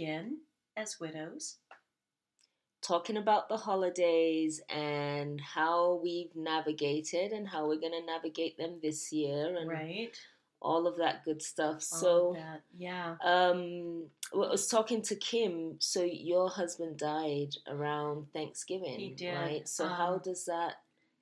approaching 0.00 0.36
the 0.36 0.38
holidays 0.38 0.38
again 0.38 0.38
as 0.76 1.00
widows. 1.00 1.56
Talking 2.80 3.16
about 3.16 3.48
the 3.48 3.56
holidays 3.56 4.60
and 4.68 5.40
how 5.40 6.00
we've 6.02 6.34
navigated 6.36 7.32
and 7.32 7.48
how 7.48 7.66
we're 7.66 7.80
going 7.80 7.92
to 7.92 8.06
navigate 8.06 8.56
them 8.56 8.78
this 8.80 9.12
year 9.12 9.56
and 9.56 9.68
right. 9.68 10.16
all 10.62 10.86
of 10.86 10.96
that 10.98 11.24
good 11.24 11.42
stuff. 11.42 11.84
All 11.92 12.00
so, 12.00 12.36
that. 12.36 12.62
yeah. 12.78 13.16
um, 13.24 14.04
well, 14.32 14.48
I 14.48 14.52
was 14.52 14.68
talking 14.68 15.02
to 15.02 15.16
Kim. 15.16 15.76
So 15.80 16.04
your 16.04 16.48
husband 16.48 16.98
died 16.98 17.56
around 17.68 18.32
Thanksgiving, 18.32 18.98
He 18.98 19.08
did, 19.08 19.34
right? 19.34 19.68
So 19.68 19.88
how 19.88 20.14
um, 20.14 20.20
does 20.22 20.44
that? 20.44 20.74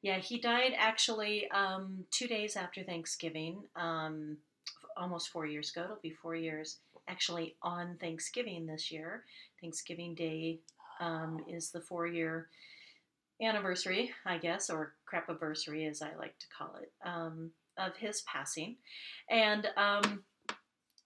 Yeah, 0.03 0.19
he 0.19 0.39
died 0.39 0.75
actually 0.77 1.51
um, 1.51 2.05
two 2.11 2.29
days 2.29 2.55
after 2.55 2.83
Thanksgiving, 2.85 3.65
um, 3.75 4.37
almost 4.97 5.31
four 5.31 5.47
years 5.47 5.71
ago. 5.71 5.85
It'll 5.85 5.97
be 6.03 6.11
four 6.11 6.37
years 6.37 6.81
actually 7.09 7.57
on 7.63 7.97
Thanksgiving 8.01 8.67
this 8.67 8.91
year. 8.91 9.25
Thanksgiving 9.61 10.15
Day 10.15 10.61
um, 11.01 11.45
is 11.49 11.71
the 11.71 11.81
four 11.81 12.07
year 12.07 12.49
anniversary, 13.41 14.11
I 14.25 14.39
guess, 14.39 14.71
or 14.71 14.95
crapiversary 15.05 15.87
as 15.87 16.03
I 16.03 16.15
like 16.19 16.39
to 16.39 16.47
call 16.57 16.77
it, 16.81 16.93
um, 17.05 17.51
of 17.79 17.97
his 17.97 18.23
passing. 18.23 18.77
And 19.31 19.69
um, 19.77 20.25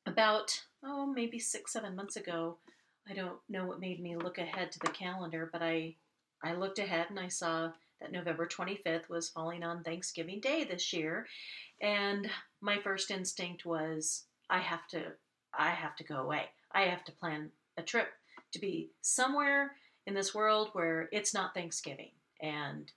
about, 0.07 0.61
oh, 0.85 1.07
maybe 1.07 1.39
six, 1.39 1.73
seven 1.73 1.97
months 1.97 2.17
ago, 2.17 2.59
I 3.09 3.15
don't 3.15 3.39
know 3.49 3.67
what 3.67 3.81
made 3.81 4.01
me 4.01 4.17
look 4.17 4.39
ahead 4.39 4.71
to 4.73 4.79
the 4.79 4.91
calendar, 4.91 5.49
but 5.53 5.63
I, 5.63 5.97
I 6.43 6.55
looked 6.55 6.79
ahead 6.79 7.07
and 7.11 7.19
I 7.19 7.29
saw 7.29 7.73
that 8.01 8.13
November 8.13 8.47
25th 8.47 9.09
was 9.09 9.29
falling 9.29 9.63
on 9.63 9.83
Thanksgiving 9.83 10.41
Day 10.41 10.65
this 10.65 10.93
year. 10.93 11.27
And 11.81 12.31
my 12.61 12.79
first 12.79 13.11
instinct 13.11 13.67
was, 13.67 14.25
I 14.49 14.61
have 14.61 14.87
to, 14.89 15.03
I 15.59 15.71
have 15.71 15.97
to 15.97 16.05
go 16.05 16.17
away. 16.17 16.45
I 16.73 16.83
have 16.83 17.05
to 17.05 17.13
plan 17.13 17.51
a 17.77 17.83
trip 17.83 18.09
to 18.53 18.59
be 18.59 18.91
somewhere 19.01 19.73
in 20.07 20.15
this 20.15 20.35
world 20.35 20.71
where 20.73 21.09
it's 21.13 21.35
not 21.35 21.55
Thanksgiving 21.55 22.11
and, 22.41 22.91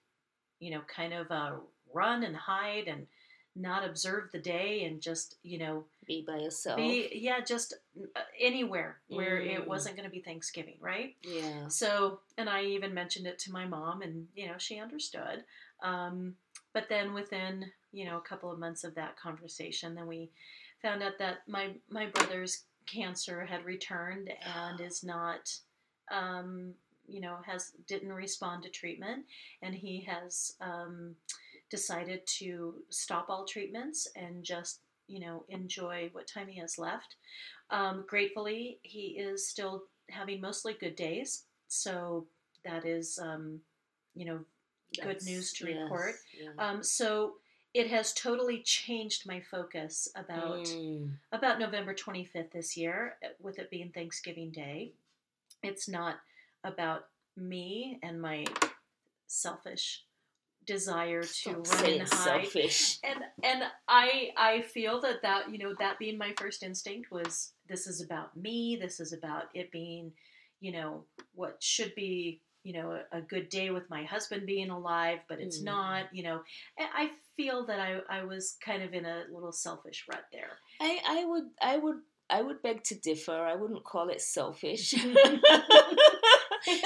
you 0.60 0.72
know, 0.72 0.82
kind 0.94 1.14
of 1.14 1.30
uh, 1.32 1.52
run 1.94 2.24
and 2.24 2.36
hide 2.36 2.88
and 2.88 3.08
not 3.56 3.86
observe 3.88 4.32
the 4.32 4.40
day 4.40 4.84
and 4.86 5.00
just, 5.00 5.36
you 5.44 5.60
know, 5.60 5.84
Be 6.08 6.24
by 6.26 6.38
yourself. 6.38 6.78
be, 6.78 7.10
yeah, 7.14 7.40
just 7.40 7.74
uh, 8.16 8.20
anywhere 8.40 8.98
where 9.10 9.40
Mm. 9.40 9.54
it 9.60 9.68
wasn't 9.68 9.96
going 9.96 10.08
to 10.10 10.12
be 10.12 10.22
Thanksgiving, 10.22 10.78
right? 10.80 11.16
yeah. 11.22 11.68
So, 11.68 12.20
and 12.38 12.50
I 12.50 12.64
even 12.64 12.94
mentioned 12.96 13.28
it 13.28 13.38
to 13.40 13.52
my 13.52 13.66
mom, 13.68 14.02
and 14.02 14.28
you 14.36 14.48
know, 14.48 14.58
she 14.58 14.80
understood. 14.80 15.44
Um, 15.84 16.36
but 16.74 16.90
then 16.90 17.14
within 17.14 17.72
you 17.92 18.06
know 18.06 18.18
a 18.18 18.22
couple 18.22 18.52
of 18.52 18.58
months 18.58 18.84
of 18.84 18.96
that 18.96 19.18
conversation, 19.20 19.94
then 19.94 20.08
we 20.08 20.32
found 20.84 21.02
out 21.02 21.18
that 21.20 21.38
my 21.48 21.72
my 21.90 22.06
brother's 22.08 22.66
cancer 22.86 23.46
had 23.46 23.66
returned 23.66 24.30
and 24.70 24.80
is 24.82 25.04
not, 25.04 25.52
um, 26.12 26.74
you 27.08 27.22
know, 27.22 27.38
has 27.46 27.72
didn't 27.88 28.12
respond 28.14 28.62
to 28.64 28.70
treatment, 28.70 29.26
and 29.64 29.74
he 29.74 30.02
has 30.02 30.54
um, 30.62 31.16
decided 31.70 32.22
to 32.28 32.76
stop 32.90 33.28
all 33.30 33.46
treatments 33.46 34.08
and 34.16 34.44
just 34.44 34.82
you 35.08 35.20
know 35.20 35.46
enjoy 35.50 36.10
what 36.12 36.28
time 36.28 36.48
he 36.48 36.60
has 36.60 36.78
left. 36.78 37.16
Um, 37.72 38.06
gratefully, 38.08 38.80
he 38.84 39.18
is 39.18 39.48
still 39.48 39.84
having 40.10 40.42
mostly 40.42 40.74
good 40.80 40.96
days, 40.96 41.44
so 41.70 42.28
that 42.66 42.86
is 42.86 43.18
um, 43.20 43.60
you 44.16 44.26
know 44.26 44.40
good 44.96 45.06
That's- 45.06 45.26
news 45.26 45.54
to 45.54 45.68
yes, 45.70 45.78
report. 45.82 46.16
yeah. 46.40 46.50
Um, 46.60 46.84
so 46.84 47.36
it 47.74 47.90
has 47.90 48.14
totally 48.14 48.62
changed 48.62 49.26
my 49.26 49.40
focus 49.42 50.10
about 50.16 50.60
Mm. 50.66 51.18
about 51.32 51.60
November 51.60 51.94
25th 51.96 52.52
this 52.52 52.78
year, 52.78 53.18
uh, 53.24 53.30
with 53.40 53.58
it 53.60 53.70
being 53.72 53.92
Thanksgiving 53.92 54.52
Day. 54.52 54.94
It's 55.64 55.88
not 55.88 56.20
about 56.64 57.08
me 57.36 58.00
and 58.04 58.22
my 58.22 58.46
selfish 59.28 60.04
desire 60.66 61.22
to 61.44 61.64
Stop 61.64 61.68
run 61.82 61.86
and 61.86 62.10
hide. 62.10 62.48
selfish. 62.48 63.00
And 63.04 63.20
and 63.44 63.64
I 63.88 64.32
I 64.38 64.62
feel 64.62 65.02
that 65.02 65.22
that 65.24 65.52
you 65.52 65.58
know 65.58 65.74
that 65.80 66.00
being 66.00 66.18
my 66.18 66.34
first 66.38 66.64
instinct 66.64 67.12
was 67.12 67.54
this 67.68 67.88
is 67.88 68.02
about 68.02 68.36
me. 68.38 68.78
This 68.80 69.00
is 69.00 69.14
about 69.14 69.46
it 69.54 69.72
being, 69.72 70.14
you 70.60 70.72
know, 70.72 71.06
what 71.36 71.62
should 71.62 71.96
be 71.96 72.42
you 72.64 72.74
know 72.74 72.92
a, 73.12 73.18
a 73.18 73.22
good 73.22 73.50
day 73.50 73.72
with 73.72 73.90
my 73.90 74.04
husband 74.04 74.46
being 74.46 74.70
alive, 74.70 75.20
but 75.28 75.40
it's 75.40 75.60
Mm. 75.62 75.66
not. 75.66 76.16
You 76.16 76.24
know, 76.24 76.44
And 76.78 76.90
I 76.94 77.12
feel 77.36 77.66
that 77.66 77.80
I 77.80 78.00
I 78.10 78.24
was 78.24 78.58
kind 78.64 78.84
of 78.84 78.94
in 78.94 79.06
a 79.06 79.24
little 79.32 79.52
selfish 79.52 80.06
rut 80.10 80.26
there. 80.32 80.52
I, 80.82 81.00
I 81.08 81.26
would 81.26 81.44
I 81.62 81.78
would 81.78 82.00
I 82.30 82.42
would 82.42 82.62
beg 82.62 82.84
to 82.86 82.96
differ. 82.96 83.34
I 83.34 83.56
wouldn't 83.56 83.84
call 83.84 84.10
it 84.10 84.22
selfish. 84.22 84.94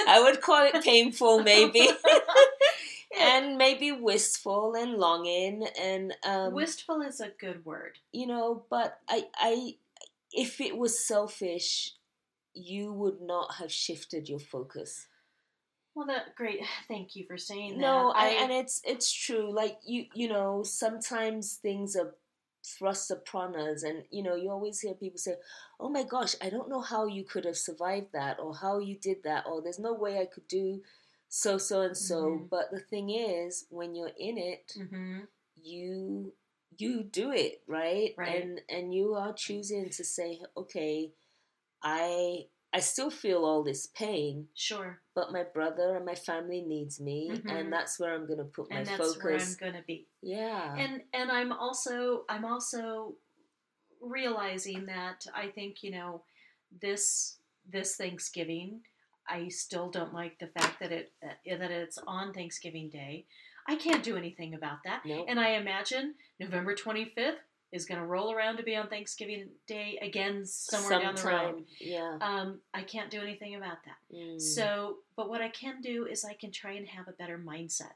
I 0.08 0.20
would 0.22 0.40
call 0.40 0.66
it 0.66 0.82
painful 0.82 1.42
maybe. 1.42 1.88
and 3.20 3.56
maybe 3.56 3.92
wistful 3.92 4.74
and 4.74 4.94
longing 4.94 5.66
and 5.80 6.14
um 6.24 6.52
Wistful 6.52 7.00
is 7.02 7.20
a 7.20 7.30
good 7.40 7.64
word. 7.64 7.98
you 8.12 8.26
know, 8.26 8.64
but 8.70 8.98
I 9.08 9.24
I 9.36 9.74
if 10.32 10.60
it 10.60 10.76
was 10.76 11.06
selfish, 11.06 11.92
you 12.54 12.92
would 12.92 13.20
not 13.20 13.54
have 13.54 13.72
shifted 13.72 14.28
your 14.28 14.40
focus. 14.40 15.06
Well, 15.98 16.06
that 16.06 16.36
great. 16.36 16.60
Thank 16.88 17.16
you 17.16 17.24
for 17.26 17.36
saying 17.36 17.72
that. 17.72 17.80
No, 17.80 18.12
I, 18.14 18.28
and 18.28 18.52
it's 18.52 18.80
it's 18.84 19.12
true. 19.12 19.52
Like 19.52 19.78
you 19.84 20.06
you 20.14 20.28
know, 20.28 20.62
sometimes 20.62 21.54
things 21.56 21.96
are 21.96 22.14
thrust 22.64 23.10
upon 23.10 23.56
us, 23.56 23.82
and 23.82 24.04
you 24.10 24.22
know, 24.22 24.36
you 24.36 24.50
always 24.50 24.78
hear 24.78 24.94
people 24.94 25.18
say, 25.18 25.34
"Oh 25.80 25.88
my 25.88 26.04
gosh, 26.04 26.36
I 26.40 26.50
don't 26.50 26.68
know 26.68 26.80
how 26.80 27.06
you 27.06 27.24
could 27.24 27.44
have 27.44 27.56
survived 27.56 28.12
that, 28.12 28.38
or 28.38 28.54
how 28.54 28.78
you 28.78 28.96
did 28.96 29.24
that, 29.24 29.46
or 29.46 29.60
there's 29.60 29.80
no 29.80 29.92
way 29.92 30.20
I 30.20 30.26
could 30.26 30.46
do 30.46 30.82
so 31.28 31.58
so 31.58 31.80
and 31.82 31.96
so." 31.96 32.22
Mhm. 32.22 32.48
But 32.48 32.70
the 32.70 32.78
thing 32.80 33.10
is, 33.10 33.66
when 33.68 33.96
you're 33.96 34.14
in 34.16 34.38
it, 34.38 34.72
hmm 34.76 35.20
you 35.60 36.32
you 36.76 37.02
do 37.02 37.32
it 37.32 37.62
right, 37.66 38.14
Right. 38.16 38.42
and 38.44 38.60
and 38.68 38.94
you 38.94 39.14
are 39.14 39.32
choosing 39.32 39.90
to 39.90 40.04
say, 40.04 40.40
"Okay, 40.56 41.12
I." 41.82 42.46
I 42.72 42.80
still 42.80 43.10
feel 43.10 43.44
all 43.46 43.62
this 43.62 43.86
pain, 43.86 44.48
Sure, 44.54 45.00
but 45.14 45.32
my 45.32 45.42
brother 45.42 45.96
and 45.96 46.04
my 46.04 46.14
family 46.14 46.60
needs 46.60 47.00
me, 47.00 47.30
Mhm. 47.30 47.50
and 47.50 47.72
that's 47.72 47.98
where 47.98 48.14
I'm 48.14 48.26
going 48.26 48.38
to 48.40 48.44
put 48.44 48.70
my 48.70 48.78
and 48.78 48.86
that's 48.86 49.16
where 49.22 49.32
I'm 49.34 49.38
focus. 49.40 49.56
going 49.56 49.72
to 49.74 49.82
be. 49.82 50.06
Yeah, 50.22 50.76
and 50.76 51.02
and 51.14 51.32
I'm 51.32 51.50
also 51.52 52.24
I'm 52.28 52.44
also 52.44 53.16
realizing 54.00 54.86
that 54.86 55.26
I 55.34 55.48
think 55.48 55.82
you 55.82 55.90
know 55.90 56.22
this 56.80 57.38
this 57.66 57.96
Thanksgiving 57.96 58.82
I 59.30 59.48
still 59.48 59.90
don't 59.90 60.14
like 60.14 60.38
the 60.38 60.46
fact 60.48 60.80
that 60.80 60.90
it 60.92 61.12
uh, 61.22 61.56
that 61.56 61.70
it's 61.70 61.98
on 62.06 62.32
Thanksgiving 62.32 62.88
Day. 62.90 63.26
I 63.66 63.76
can't 63.76 64.02
do 64.02 64.16
anything 64.16 64.54
about 64.54 64.78
that, 64.84 65.04
no, 65.04 65.24
and 65.26 65.38
I 65.38 65.50
imagine 65.50 66.14
November 66.40 66.74
25th 66.74 67.40
is 67.72 67.84
going 67.84 68.00
to 68.00 68.06
roll 68.06 68.32
around 68.32 68.56
to 68.56 68.62
be 68.62 68.76
on 68.76 68.88
Thanksgiving 68.88 69.48
Day 69.66 69.98
again 70.00 70.44
somewhere 70.46 71.00
down 71.00 71.14
the 71.14 71.22
road. 71.22 71.64
Yeah. 71.80 72.16
Um, 72.20 72.60
I 72.72 72.82
can't 72.82 73.10
do 73.10 73.20
anything 73.20 73.56
about 73.56 73.78
that. 73.84 74.16
Mm. 74.16 74.40
So, 74.40 74.96
but 75.16 75.28
what 75.28 75.40
I 75.40 75.48
can 75.50 75.80
do 75.80 76.06
is 76.06 76.24
I 76.24 76.34
can 76.34 76.50
try 76.50 76.72
and 76.72 76.86
have 76.88 77.08
a 77.08 77.12
better 77.12 77.38
mindset. 77.38 77.92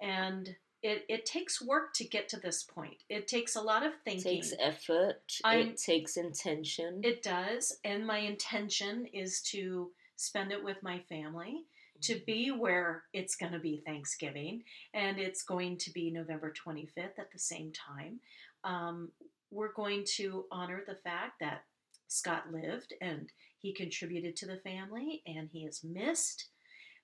And 0.00 0.56
it, 0.82 1.04
it 1.08 1.24
takes 1.24 1.62
work 1.62 1.94
to 1.94 2.04
get 2.04 2.28
to 2.30 2.40
this 2.40 2.64
point. 2.64 2.96
It 3.08 3.28
takes 3.28 3.54
a 3.54 3.60
lot 3.60 3.86
of 3.86 3.92
thinking. 4.04 4.32
it 4.32 4.34
takes 4.34 4.54
effort. 4.58 5.22
I'm- 5.44 5.68
it 5.68 5.76
takes 5.76 6.16
intention. 6.16 7.00
It 7.04 7.22
does. 7.22 7.78
And 7.84 8.04
my 8.06 8.18
intention 8.18 9.06
is 9.12 9.40
to 9.52 9.92
spend 10.16 10.50
it 10.52 10.62
with 10.62 10.82
my 10.82 10.98
family, 11.08 11.64
to 12.02 12.20
be 12.26 12.50
where 12.50 13.04
it's 13.12 13.36
going 13.36 13.52
to 13.52 13.58
be 13.58 13.82
Thanksgiving, 13.86 14.62
and 14.94 15.18
it's 15.18 15.42
going 15.42 15.78
to 15.78 15.92
be 15.92 16.10
November 16.10 16.52
25th 16.52 17.18
at 17.18 17.32
the 17.32 17.38
same 17.38 17.72
time. 17.72 18.20
Um, 18.64 19.10
we're 19.50 19.72
going 19.72 20.04
to 20.16 20.44
honor 20.50 20.82
the 20.86 20.96
fact 20.96 21.40
that 21.40 21.64
Scott 22.08 22.44
lived 22.52 22.94
and 23.00 23.28
he 23.58 23.72
contributed 23.72 24.36
to 24.36 24.46
the 24.46 24.56
family 24.58 25.22
and 25.26 25.48
he 25.52 25.60
is 25.60 25.82
missed. 25.84 26.48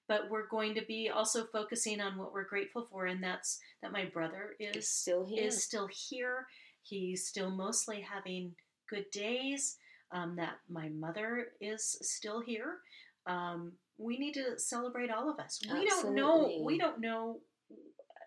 But 0.08 0.30
we're 0.30 0.48
going 0.48 0.74
to 0.74 0.84
be 0.86 1.10
also 1.10 1.44
focusing 1.44 2.00
on 2.00 2.16
what 2.16 2.32
we're 2.32 2.48
grateful 2.48 2.86
for, 2.90 3.04
and 3.06 3.22
that's 3.22 3.60
that 3.82 3.92
my 3.92 4.06
brother 4.06 4.56
is 4.58 4.88
still 4.88 5.26
here. 5.26 5.44
is 5.44 5.62
still 5.62 5.86
here. 5.86 6.46
He's 6.82 7.26
still 7.26 7.50
mostly 7.50 8.00
having 8.00 8.54
good 8.88 9.10
days. 9.10 9.76
Um, 10.10 10.36
that 10.36 10.54
my 10.70 10.88
mother 10.88 11.48
is 11.60 11.98
still 12.00 12.40
here. 12.40 12.78
Um, 13.26 13.72
we 13.98 14.18
need 14.18 14.34
to 14.34 14.58
celebrate 14.58 15.10
all 15.10 15.28
of 15.30 15.38
us. 15.38 15.60
We 15.72 15.86
don't 15.86 16.14
know. 16.14 16.60
We 16.64 16.78
don't 16.78 17.00
know. 17.00 17.40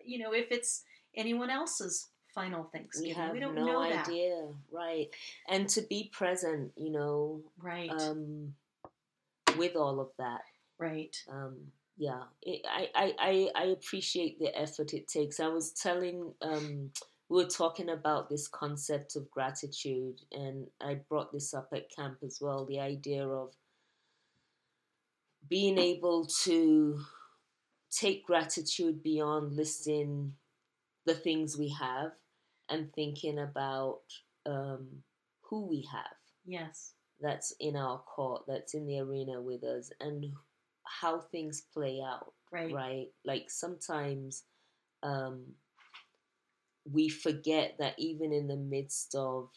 You 0.04 0.18
know, 0.18 0.32
if 0.32 0.46
it's 0.50 0.82
anyone 1.16 1.50
else's 1.50 2.08
final 2.34 2.62
we 2.72 2.78
Thanksgiving, 2.78 3.14
have 3.14 3.32
we 3.32 3.40
don't 3.40 3.54
no 3.54 3.64
know 3.66 3.88
that. 3.88 4.08
idea, 4.08 4.48
right? 4.70 5.08
And 5.48 5.68
to 5.70 5.82
be 5.82 6.10
present, 6.12 6.72
you 6.76 6.90
know, 6.90 7.42
Right. 7.58 7.90
um, 7.90 8.54
with 9.56 9.76
all 9.76 10.00
of 10.00 10.08
that. 10.18 10.42
right. 10.78 11.14
um, 11.30 11.56
yeah, 11.98 12.22
it, 12.40 12.62
I, 12.68 12.88
I, 12.94 13.14
I, 13.18 13.50
I 13.54 13.64
appreciate 13.66 14.38
the 14.38 14.58
effort 14.58 14.94
it 14.94 15.06
takes. 15.08 15.38
I 15.40 15.48
was 15.48 15.72
telling 15.72 16.32
um, 16.40 16.90
we 17.28 17.44
were 17.44 17.48
talking 17.50 17.90
about 17.90 18.28
this 18.30 18.48
concept 18.48 19.14
of 19.14 19.30
gratitude, 19.30 20.18
and 20.32 20.66
I 20.80 20.94
brought 21.08 21.32
this 21.32 21.52
up 21.54 21.68
at 21.74 21.90
camp 21.94 22.18
as 22.24 22.38
well 22.40 22.64
the 22.64 22.80
idea 22.80 23.28
of 23.28 23.52
being 25.48 25.78
able 25.78 26.26
to 26.44 27.00
take 27.90 28.26
gratitude 28.26 29.02
beyond 29.02 29.54
listing 29.54 30.32
the 31.04 31.14
things 31.14 31.56
we 31.58 31.68
have 31.68 32.12
and 32.68 32.92
thinking 32.94 33.38
about 33.38 34.00
um, 34.46 34.88
who 35.42 35.66
we 35.66 35.86
have. 35.92 36.16
Yes. 36.46 36.94
That's 37.20 37.54
in 37.60 37.76
our 37.76 37.98
court, 37.98 38.42
that's 38.48 38.74
in 38.74 38.86
the 38.86 38.98
arena 39.00 39.40
with 39.40 39.62
us, 39.62 39.92
and 40.00 40.32
how 40.84 41.20
things 41.20 41.62
play 41.72 42.00
out. 42.04 42.32
Right. 42.50 42.72
Right. 42.72 43.06
Like 43.24 43.50
sometimes 43.50 44.44
um, 45.02 45.44
we 46.90 47.08
forget 47.08 47.76
that 47.78 47.94
even 47.98 48.32
in 48.32 48.48
the 48.48 48.56
midst 48.56 49.14
of 49.14 49.50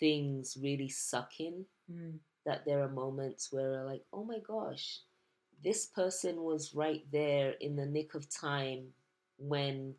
things 0.00 0.56
really 0.60 0.88
sucking, 0.88 1.66
Mm. 1.90 2.18
That 2.46 2.64
there 2.64 2.82
are 2.82 2.88
moments 2.88 3.52
where 3.52 3.84
like, 3.84 4.02
oh 4.12 4.24
my 4.24 4.38
gosh, 4.46 5.00
this 5.64 5.86
person 5.86 6.42
was 6.42 6.74
right 6.74 7.04
there 7.12 7.52
in 7.60 7.76
the 7.76 7.86
nick 7.86 8.14
of 8.14 8.28
time 8.30 8.86
when 9.38 9.94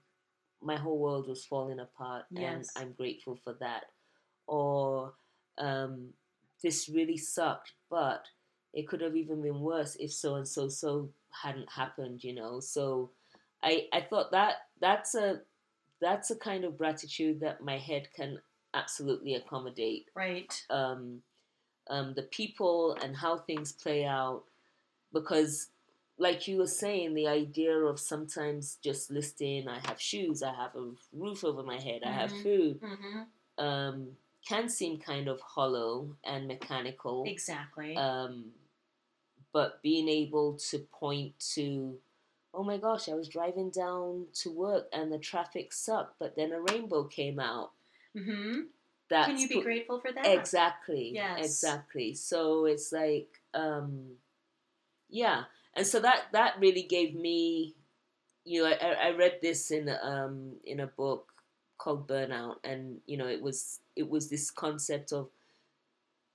my 0.61 0.75
whole 0.77 0.97
world 0.99 1.27
was 1.27 1.45
falling 1.45 1.79
apart, 1.79 2.25
Yes. 2.31 2.73
and 2.75 2.83
I'm 2.87 2.93
grateful 2.93 3.37
for 3.43 3.53
that. 3.59 3.85
Or 4.47 5.13
um, 5.57 6.09
this 6.63 6.89
really 6.89 7.17
sucked, 7.17 7.73
but 7.89 8.25
it 8.73 8.87
could 8.87 9.01
have 9.01 9.15
even 9.15 9.41
been 9.41 9.59
worse 9.61 9.95
if 9.97 10.11
so 10.13 10.35
and 10.35 10.47
so 10.47 10.69
so 10.69 11.09
hadn't 11.43 11.69
happened, 11.71 12.23
you 12.23 12.33
know. 12.33 12.59
So 12.59 13.11
I 13.63 13.87
I 13.93 14.01
thought 14.01 14.31
that 14.31 14.55
that's 14.81 15.15
a 15.15 15.41
that's 16.01 16.31
a 16.31 16.35
kind 16.35 16.63
of 16.63 16.77
gratitude 16.77 17.39
that 17.41 17.63
my 17.63 17.77
head 17.77 18.09
can 18.15 18.39
absolutely 18.73 19.35
accommodate 19.35 20.07
Right. 20.15 20.53
um, 20.69 21.21
um, 21.89 22.13
the 22.13 22.23
people 22.23 22.93
and 23.01 23.15
how 23.15 23.37
things 23.37 23.71
play 23.71 24.05
out. 24.05 24.43
Because, 25.13 25.69
like 26.17 26.47
you 26.47 26.57
were 26.57 26.67
saying, 26.67 27.13
the 27.13 27.27
idea 27.27 27.75
of 27.77 27.99
sometimes 27.99 28.77
just 28.83 29.09
listing, 29.11 29.67
I 29.67 29.79
have 29.87 29.99
shoes, 30.01 30.43
I 30.43 30.53
have 30.53 30.75
a 30.75 30.91
roof 31.13 31.43
over 31.43 31.63
my 31.63 31.79
head, 31.79 32.03
I 32.03 32.11
have 32.11 32.31
Mhm. 32.31 32.43
food, 32.43 32.79
hmm 32.81 33.21
um, 33.59 34.15
can 34.47 34.69
seem 34.69 34.99
kind 34.99 35.27
of 35.27 35.41
hollow 35.41 36.15
and 36.23 36.47
mechanical. 36.47 37.23
Exactly. 37.25 37.95
Um, 37.97 38.53
but 39.51 39.81
being 39.81 40.07
able 40.07 40.53
to 40.69 40.79
point 40.79 41.37
to, 41.55 41.97
oh 42.53 42.63
my 42.63 42.77
gosh, 42.77 43.09
I 43.09 43.15
was 43.15 43.27
driving 43.27 43.69
down 43.71 44.27
to 44.35 44.51
work 44.51 44.87
and 44.93 45.11
the 45.11 45.17
traffic 45.17 45.73
sucked, 45.73 46.19
but 46.19 46.35
then 46.35 46.51
a 46.51 46.61
rainbow 46.61 47.05
came 47.05 47.39
out. 47.39 47.71
hmm 48.13 48.61
That's 49.09 49.27
Can 49.29 49.37
you 49.39 49.47
be 49.47 49.61
grateful 49.61 49.99
for 49.99 50.11
that? 50.11 50.25
Exactly. 50.25 51.11
Yes. 51.13 51.45
Exactly. 51.45 52.13
So 52.13 52.65
it's 52.65 52.91
like, 52.91 53.39
um, 53.53 54.17
yeah, 55.09 55.43
and 55.75 55.87
so 55.87 55.99
that 56.01 56.25
that 56.33 56.59
really 56.59 56.83
gave 56.83 57.15
me, 57.15 57.75
you 58.43 58.63
know, 58.63 58.69
I, 58.69 59.07
I 59.07 59.09
read 59.11 59.39
this 59.41 59.71
in 59.71 59.89
um 60.01 60.57
in 60.65 60.79
a 60.81 60.87
book 60.87 61.31
called 61.77 62.07
Burnout, 62.07 62.57
and 62.63 62.99
you 63.05 63.17
know, 63.17 63.27
it 63.27 63.41
was 63.41 63.79
it 63.95 64.09
was 64.09 64.29
this 64.29 64.51
concept 64.51 65.13
of 65.13 65.29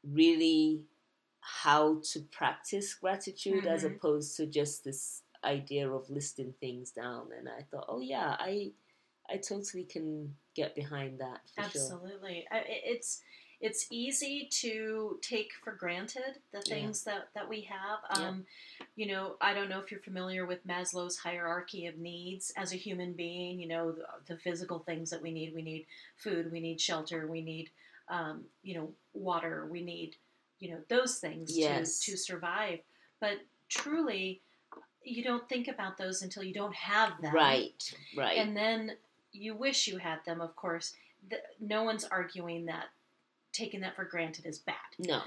really 0.04 0.82
how 1.40 2.00
to 2.02 2.20
practice 2.20 2.94
gratitude 2.94 3.66
as 3.66 3.84
Mhm. 3.84 3.96
opposed 3.96 4.36
to 4.36 4.46
just 4.46 4.84
this 4.84 5.22
idea 5.44 5.90
of 5.90 6.08
listing 6.08 6.52
things 6.60 6.92
down 6.92 7.32
and 7.36 7.48
i 7.48 7.62
thought 7.62 7.84
oh 7.88 7.98
yeah 7.98 8.36
i 8.38 8.70
i 9.32 9.37
totally 9.37 9.84
can 9.84 10.34
get 10.55 10.75
behind 10.75 11.19
that 11.19 11.40
for 11.55 11.62
sure 11.62 11.64
Absolutely. 11.82 12.46
I- 12.50 12.64
It's 12.67 13.23
it's 13.61 13.87
easy 13.93 14.49
to 14.50 15.20
take 15.23 15.52
for 15.62 15.73
granted 15.73 16.40
the 16.50 16.58
Yeah. 16.67 16.75
things 16.75 17.05
that, 17.05 17.29
that 17.37 17.49
we 17.49 17.61
have. 17.62 18.00
Yeah. 18.19 18.29
Um, 18.31 18.46
You 18.96 19.06
know, 19.06 19.37
I 19.40 19.55
don't 19.55 19.69
know 19.70 19.79
if 19.79 19.88
you're 19.93 20.00
familiar 20.00 20.44
with 20.46 20.67
Maslow's 20.67 21.17
hierarchy 21.17 21.87
of 21.87 21.96
needs 21.96 22.52
as 22.56 22.73
a 22.73 22.76
human 22.76 23.12
being. 23.12 23.61
You 23.61 23.69
know, 23.69 23.93
the, 23.93 24.05
the 24.26 24.37
physical 24.37 24.81
things 24.81 25.11
that 25.11 25.23
we 25.23 25.31
need. 25.31 25.55
We 25.55 25.62
need 25.62 25.87
food. 26.17 26.50
We 26.50 26.58
need 26.58 26.81
shelter. 26.81 27.28
We 27.28 27.40
need, 27.40 27.70
um, 28.08 28.44
you 28.64 28.75
know, 28.75 28.93
water. 29.14 29.69
We 29.70 29.81
need, 29.81 30.17
you 30.58 30.73
know, 30.73 30.81
those 30.88 31.19
things 31.20 31.56
Yes. 31.56 32.00
to, 32.00 32.11
to 32.12 32.17
survive. 32.19 32.81
But 33.20 33.37
truly, 33.69 34.40
you 35.05 35.23
don't 35.23 35.49
think 35.49 35.69
about 35.69 35.96
those 35.99 36.23
until 36.23 36.43
you 36.43 36.52
don't 36.52 36.75
have 36.75 37.12
them. 37.23 37.32
right 37.32 37.94
right 38.17 38.38
And 38.38 38.56
then 38.56 38.96
you 39.32 39.55
wish 39.55 39.87
you 39.87 39.99
had 39.99 40.19
them, 40.26 40.40
of 40.40 40.55
course. 40.56 40.94
The, 41.31 41.38
no 41.61 41.84
one's 41.84 42.05
arguing 42.05 42.67
that 42.67 42.87
taking 43.52 43.81
that 43.81 43.94
for 43.96 44.05
granted 44.05 44.46
is 44.46 44.58
bad. 44.58 44.75
no 44.99 45.23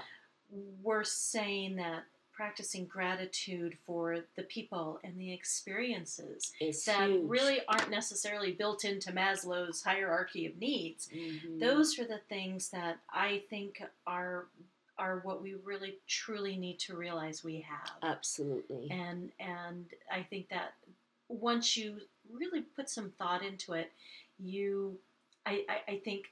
We're 0.82 1.04
saying 1.04 1.76
that 1.76 2.04
practicing 2.32 2.84
gratitude 2.84 3.78
for 3.86 4.18
the 4.36 4.42
people 4.42 5.00
and 5.02 5.18
the 5.18 5.32
experiences 5.32 6.52
it's 6.60 6.84
that 6.84 7.08
huge. 7.08 7.22
really 7.30 7.60
aren't 7.66 7.88
necessarily 7.90 8.52
built 8.52 8.84
into 8.84 9.10
Maslow's 9.10 9.82
hierarchy 9.82 10.44
of 10.44 10.54
needs. 10.58 11.08
Mhm. 11.08 11.58
Those 11.60 11.98
are 11.98 12.04
the 12.04 12.20
things 12.28 12.68
that 12.70 12.98
I 13.10 13.42
think 13.48 13.82
are 14.06 14.48
are 14.98 15.20
what 15.20 15.42
we 15.42 15.54
really 15.54 15.98
truly 16.06 16.56
need 16.56 16.78
to 16.78 16.96
realize 16.96 17.44
we 17.44 17.60
have 17.60 17.90
absolutely 18.02 18.90
and 18.90 19.30
and 19.38 19.86
I 20.10 20.22
think 20.22 20.48
that 20.48 20.72
once 21.28 21.76
you 21.76 22.00
really 22.32 22.62
put 22.62 22.88
some 22.88 23.10
thought 23.18 23.44
into 23.44 23.72
it, 23.72 23.92
you, 24.38 24.98
I, 25.44 25.64
I, 25.68 25.92
I 25.92 25.96
think 26.04 26.26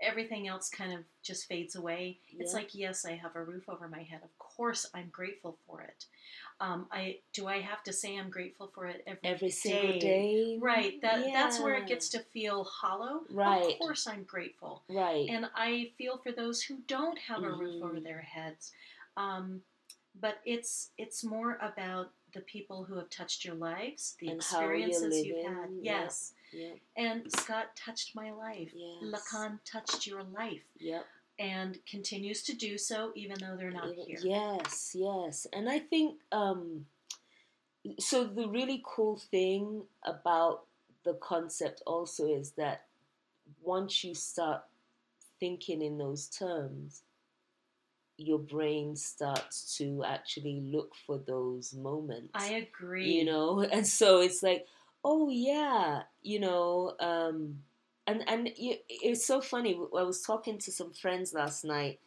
everything 0.00 0.48
else 0.48 0.70
kind 0.70 0.92
of 0.92 1.00
just 1.22 1.46
fades 1.46 1.76
away. 1.76 2.18
It's 2.38 2.54
like 2.54 2.74
yes, 2.74 3.04
I 3.04 3.12
have 3.12 3.36
a 3.36 3.42
roof 3.42 3.68
over 3.68 3.86
my 3.88 4.02
head. 4.02 4.20
Of 4.24 4.36
course, 4.38 4.88
I'm 4.94 5.08
grateful 5.12 5.58
for 5.66 5.82
it. 5.82 6.06
Um, 6.60 6.86
I 6.90 7.18
do 7.32 7.46
I 7.46 7.60
have 7.60 7.82
to 7.84 7.92
say 7.92 8.18
I'm 8.18 8.30
grateful 8.30 8.70
for 8.74 8.86
it 8.86 9.02
every 9.06 9.20
every 9.24 9.50
single 9.50 9.92
day? 9.92 9.98
day 10.00 10.58
Right. 10.60 11.00
That 11.02 11.32
that's 11.32 11.60
where 11.60 11.74
it 11.74 11.86
gets 11.86 12.08
to 12.10 12.20
feel 12.32 12.64
hollow. 12.64 13.22
Right. 13.30 13.72
Of 13.72 13.78
course, 13.78 14.06
I'm 14.06 14.24
grateful 14.24 14.82
right 14.88 15.26
and 15.28 15.46
I 15.54 15.90
feel 15.96 16.18
for 16.18 16.32
those 16.32 16.62
who 16.62 16.78
don't 16.86 17.18
have 17.18 17.42
a 17.42 17.50
roof 17.52 17.82
over 17.82 17.96
Mhm. 17.96 18.04
their 18.04 18.20
heads. 18.20 18.72
Um, 19.16 19.62
but 20.20 20.40
it's 20.44 20.90
it's 20.98 21.22
more 21.24 21.58
about 21.62 22.10
the 22.32 22.40
people 22.40 22.84
who 22.84 22.96
have 22.96 23.10
touched 23.10 23.44
your 23.44 23.54
lives, 23.54 24.16
the 24.20 24.28
And 24.28 24.36
experiences 24.36 25.24
you've 25.24 25.44
had. 25.44 25.68
Yes, 25.80 26.32
yep 26.52 26.78
and 26.96 27.30
Scott 27.32 27.76
touched 27.76 28.14
my 28.14 28.30
life. 28.32 28.70
yes 28.74 29.02
Lacan 29.32 29.58
touched 29.64 30.06
your 30.06 30.22
life 30.24 30.62
yep 30.78 31.06
and 31.38 31.78
continues 31.86 32.42
to 32.42 32.54
do 32.54 32.76
so, 32.76 33.12
even 33.14 33.38
though 33.40 33.56
they're 33.56 33.70
not 33.70 33.94
here. 33.94 34.18
Yes, 34.22 34.94
yes. 34.94 35.46
And 35.52 35.68
I 35.68 35.78
think 35.78 36.18
um 36.32 36.86
so 37.98 38.24
the 38.24 38.46
really 38.48 38.82
cool 38.84 39.16
thing 39.16 39.84
about 40.04 40.64
the 41.04 41.14
concept 41.14 41.82
also 41.86 42.26
is 42.26 42.52
that 42.52 42.84
once 43.62 44.04
you 44.04 44.14
start 44.14 44.62
thinking 45.38 45.80
in 45.80 45.96
those 45.96 46.26
terms, 46.26 47.02
your 48.20 48.38
brain 48.38 48.94
starts 48.96 49.76
to 49.78 50.04
actually 50.04 50.60
look 50.60 50.94
for 51.06 51.18
those 51.26 51.74
moments 51.74 52.30
I 52.34 52.52
agree. 52.52 53.10
you 53.12 53.24
know 53.24 53.60
and 53.72 53.86
so 53.86 54.20
it's 54.20 54.42
like 54.42 54.66
oh 55.04 55.28
yeah 55.30 56.02
you 56.22 56.40
know 56.40 56.94
um 57.00 57.60
and 58.06 58.28
and 58.28 58.50
you, 58.56 58.76
it's 58.88 59.26
so 59.26 59.40
funny 59.40 59.78
i 59.96 60.02
was 60.02 60.22
talking 60.22 60.58
to 60.58 60.72
some 60.72 60.92
friends 60.92 61.32
last 61.32 61.64
night 61.64 62.00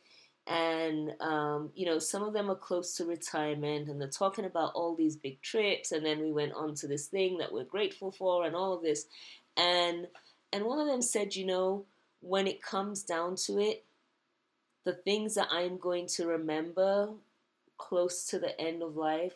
and 0.45 1.13
um 1.21 1.71
you 1.73 1.85
know 1.85 1.99
some 1.99 2.21
of 2.21 2.33
them 2.33 2.51
are 2.51 2.55
close 2.55 2.95
to 2.95 3.05
retirement 3.05 3.87
and 3.87 3.99
they're 3.99 4.09
talking 4.09 4.45
about 4.45 4.73
all 4.75 4.93
these 4.95 5.15
big 5.15 5.41
trips 5.41 5.91
and 5.91 6.05
then 6.05 6.19
we 6.21 6.33
went 6.33 6.51
on 6.53 6.75
to 6.75 6.87
this 6.87 7.07
thing 7.07 7.37
that 7.37 7.51
we're 7.51 7.63
grateful 7.63 8.11
for 8.11 8.45
and 8.45 8.55
all 8.55 8.73
of 8.73 8.83
this 8.83 9.05
and 9.55 10.05
and 10.51 10.65
one 10.65 10.79
of 10.79 10.87
them 10.87 11.01
said 11.01 11.33
you 11.35 11.45
know 11.45 11.85
when 12.19 12.45
it 12.45 12.61
comes 12.61 13.03
down 13.03 13.35
to 13.35 13.57
it 13.57 13.85
the 14.85 14.93
things 14.93 15.35
that 15.35 15.47
i'm 15.51 15.77
going 15.77 16.07
to 16.07 16.27
remember 16.27 17.09
close 17.77 18.25
to 18.25 18.39
the 18.39 18.59
end 18.59 18.81
of 18.81 18.95
life 18.95 19.33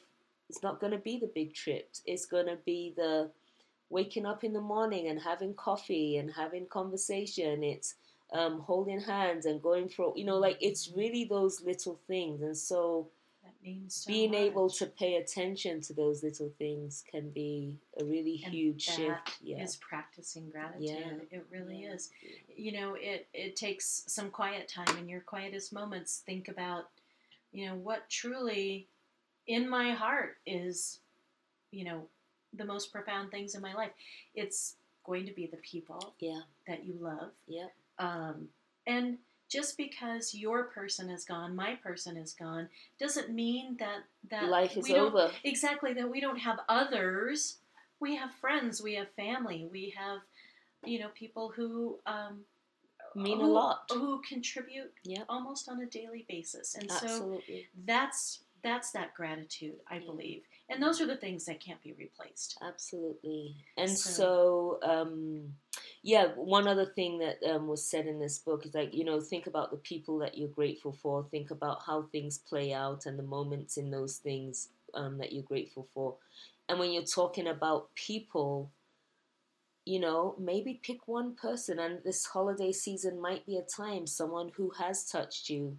it's 0.50 0.64
not 0.64 0.80
going 0.80 0.92
to 0.92 0.98
be 0.98 1.18
the 1.18 1.32
big 1.34 1.54
trips. 1.54 2.02
It's 2.06 2.26
going 2.26 2.46
to 2.46 2.58
be 2.66 2.94
the 2.96 3.30
waking 3.90 4.26
up 4.26 4.44
in 4.44 4.54
the 4.54 4.62
morning 4.62 5.08
and 5.08 5.20
having 5.20 5.54
coffee 5.54 6.18
and 6.18 6.32
having 6.32 6.68
conversation. 6.68 7.64
It's 7.64 7.96
um, 8.34 8.60
holding 8.60 9.00
hands 9.00 9.46
and 9.46 9.62
going 9.62 9.90
for, 9.90 10.14
you 10.16 10.26
know, 10.26 10.38
like 10.38 10.58
it's 10.62 10.92
really 10.96 11.26
those 11.26 11.62
little 11.62 12.00
things. 12.08 12.42
And 12.42 12.58
so 12.58 13.08
means 13.68 13.94
so 13.96 14.08
being 14.08 14.34
able 14.34 14.70
to 14.70 14.86
pay 14.86 15.16
attention 15.16 15.82
to 15.82 15.94
those 15.94 16.24
little 16.24 16.52
things 16.58 17.04
can 17.10 17.30
be 17.30 17.78
a 18.00 18.06
really 18.06 18.42
And 18.46 18.54
huge 18.54 18.84
shift. 18.84 19.38
Yeah. 19.42 19.62
is 19.64 19.76
practicing 19.76 20.50
gratitude. 20.50 20.90
Yeah. 21.32 21.38
It 21.40 21.46
really 21.52 21.84
Yeah. 21.84 21.94
is. 21.94 22.10
you 22.56 22.72
know 22.72 22.96
it 22.96 23.28
it 23.34 23.56
takes 23.56 24.04
some 24.08 24.30
quiet 24.32 24.68
time 24.68 24.98
in 24.98 25.08
your 25.08 25.22
quietest 25.22 25.72
moments 25.74 26.24
think 26.26 26.48
about 26.48 26.90
you 27.52 27.66
know 27.68 27.76
what 27.76 28.10
truly 28.10 28.88
in 29.48 29.70
my 29.70 29.92
heart 29.92 30.38
is 30.46 31.00
you 31.72 31.84
know 31.86 32.08
the 32.54 32.66
most 32.66 32.92
profound 32.92 33.30
things 33.32 33.54
in 33.56 33.62
my 33.62 33.74
life 33.74 33.92
it's 34.34 34.76
going 35.06 35.26
to 35.26 35.34
be 35.34 35.46
the 35.48 35.58
people 35.58 36.14
Yeah. 36.20 36.42
that 36.68 36.84
you 36.86 36.94
love. 37.00 37.32
Yeah. 37.48 37.68
Um, 38.00 38.50
and 38.86 39.18
just 39.50 39.78
because 39.78 40.34
your 40.36 40.66
person 40.66 41.10
is 41.10 41.24
gone, 41.26 41.56
my 41.56 41.76
person 41.76 42.18
is 42.18 42.34
gone, 42.34 42.68
doesn't 43.00 43.30
mean 43.30 43.78
that 43.80 44.04
that 44.30 44.50
Life 44.50 44.78
is 44.78 44.90
over. 44.92 45.32
exactly 45.44 45.94
that 45.94 46.10
we 46.10 46.20
don't 46.20 46.40
have 46.40 46.60
others. 46.68 47.58
We 48.00 48.16
have 48.16 48.32
friends, 48.36 48.82
we 48.82 48.96
have 48.96 49.08
family, 49.16 49.68
we 49.72 49.94
have 49.98 50.20
you 50.84 51.00
know 51.00 51.10
people 51.16 51.52
who 51.56 52.00
um, 52.06 52.42
Mean 53.16 53.42
a 53.42 53.48
lot. 53.48 53.84
who 53.92 54.22
contribute 54.28 54.94
Yeah. 55.04 55.24
almost 55.28 55.70
on 55.70 55.82
a 55.82 55.86
daily 55.88 56.26
basis, 56.30 56.76
and 56.76 56.92
so 56.92 57.42
that's 57.86 58.44
that's 58.64 58.92
that 58.92 59.14
gratitude, 59.14 59.80
I 59.88 59.96
Yeah. 59.98 60.06
believe, 60.06 60.44
and 60.70 60.82
those 60.82 61.00
are 61.02 61.06
the 61.06 61.18
things 61.18 61.46
that 61.46 61.60
can't 61.60 61.82
be 61.82 61.94
replaced. 61.94 62.58
Absolutely. 62.62 63.56
And 63.78 63.90
So- 63.90 64.10
so, 64.10 64.80
um, 64.84 65.56
yeah, 66.02 66.34
one 66.36 66.68
other 66.68 66.86
thing 66.86 67.20
that 67.20 67.44
um, 67.44 67.68
was 67.68 67.90
said 67.90 68.08
in 68.08 68.20
this 68.20 68.40
book 68.40 68.66
is 68.66 68.74
like, 68.74 68.94
you 68.94 69.04
know, 69.04 69.20
think 69.20 69.48
about 69.48 69.72
the 69.72 69.78
people 69.78 70.18
that 70.20 70.38
you're 70.38 70.50
grateful 70.50 70.94
for, 70.94 71.24
think 71.30 71.52
about 71.52 71.84
how 71.84 72.04
things 72.04 72.38
play 72.38 72.74
out 72.74 73.06
and 73.06 73.18
the 73.18 73.24
moments 73.24 73.78
in 73.78 73.92
those 73.92 74.18
things 74.18 74.70
um, 74.94 75.18
that 75.18 75.34
you're 75.34 75.44
grateful 75.44 75.88
for. 75.94 76.18
And 76.70 76.80
when 76.80 76.92
you're 76.92 77.04
talking 77.04 77.48
about 77.48 77.94
people, 77.96 78.72
you 79.86 80.00
know, 80.00 80.36
maybe 80.38 80.82
pick 80.84 81.08
one 81.08 81.36
person, 81.36 81.80
and 81.80 82.04
this 82.04 82.26
holiday 82.26 82.72
season 82.74 83.22
might 83.22 83.46
be 83.46 83.58
a 83.58 83.62
time 83.62 84.06
someone 84.06 84.50
who 84.50 84.70
has 84.72 85.06
touched 85.06 85.50
you, 85.50 85.78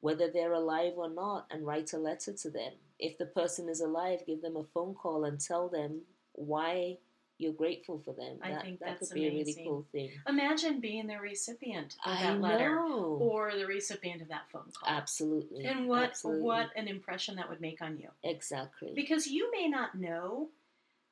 whether 0.00 0.30
they're 0.30 0.54
alive 0.54 0.94
or 0.96 1.10
not, 1.10 1.46
and 1.50 1.66
write 1.66 1.92
a 1.92 1.98
letter 1.98 2.32
to 2.32 2.50
them. 2.50 2.72
If 2.98 3.18
the 3.18 3.26
person 3.26 3.68
is 3.68 3.80
alive, 3.80 4.20
give 4.26 4.42
them 4.42 4.56
a 4.56 4.64
phone 4.64 4.94
call 4.94 5.24
and 5.24 5.40
tell 5.40 5.68
them 5.68 6.02
why 6.32 6.98
you're 7.40 7.52
grateful 7.54 7.98
for 8.04 8.12
them. 8.12 8.38
I 8.42 8.50
that, 8.50 8.62
think 8.62 8.80
that 8.80 8.98
that's 9.00 9.08
could 9.08 9.14
be 9.14 9.26
a 9.26 9.30
really 9.30 9.62
cool 9.64 9.86
thing. 9.92 10.10
Imagine 10.28 10.80
being 10.80 11.06
the 11.06 11.18
recipient 11.18 11.96
of 12.04 12.12
I 12.12 12.22
that 12.22 12.40
letter 12.40 12.78
or 12.78 13.52
the 13.56 13.66
recipient 13.66 14.20
of 14.20 14.28
that 14.28 14.42
phone 14.52 14.70
call. 14.78 14.94
Absolutely. 14.94 15.64
And 15.64 15.88
what 15.88 16.10
Absolutely. 16.10 16.42
what 16.42 16.66
an 16.76 16.86
impression 16.86 17.36
that 17.36 17.48
would 17.48 17.60
make 17.60 17.80
on 17.80 17.96
you. 17.96 18.08
exactly 18.22 18.92
Because 18.94 19.26
you 19.26 19.50
may 19.52 19.68
not 19.68 19.94
know 19.94 20.50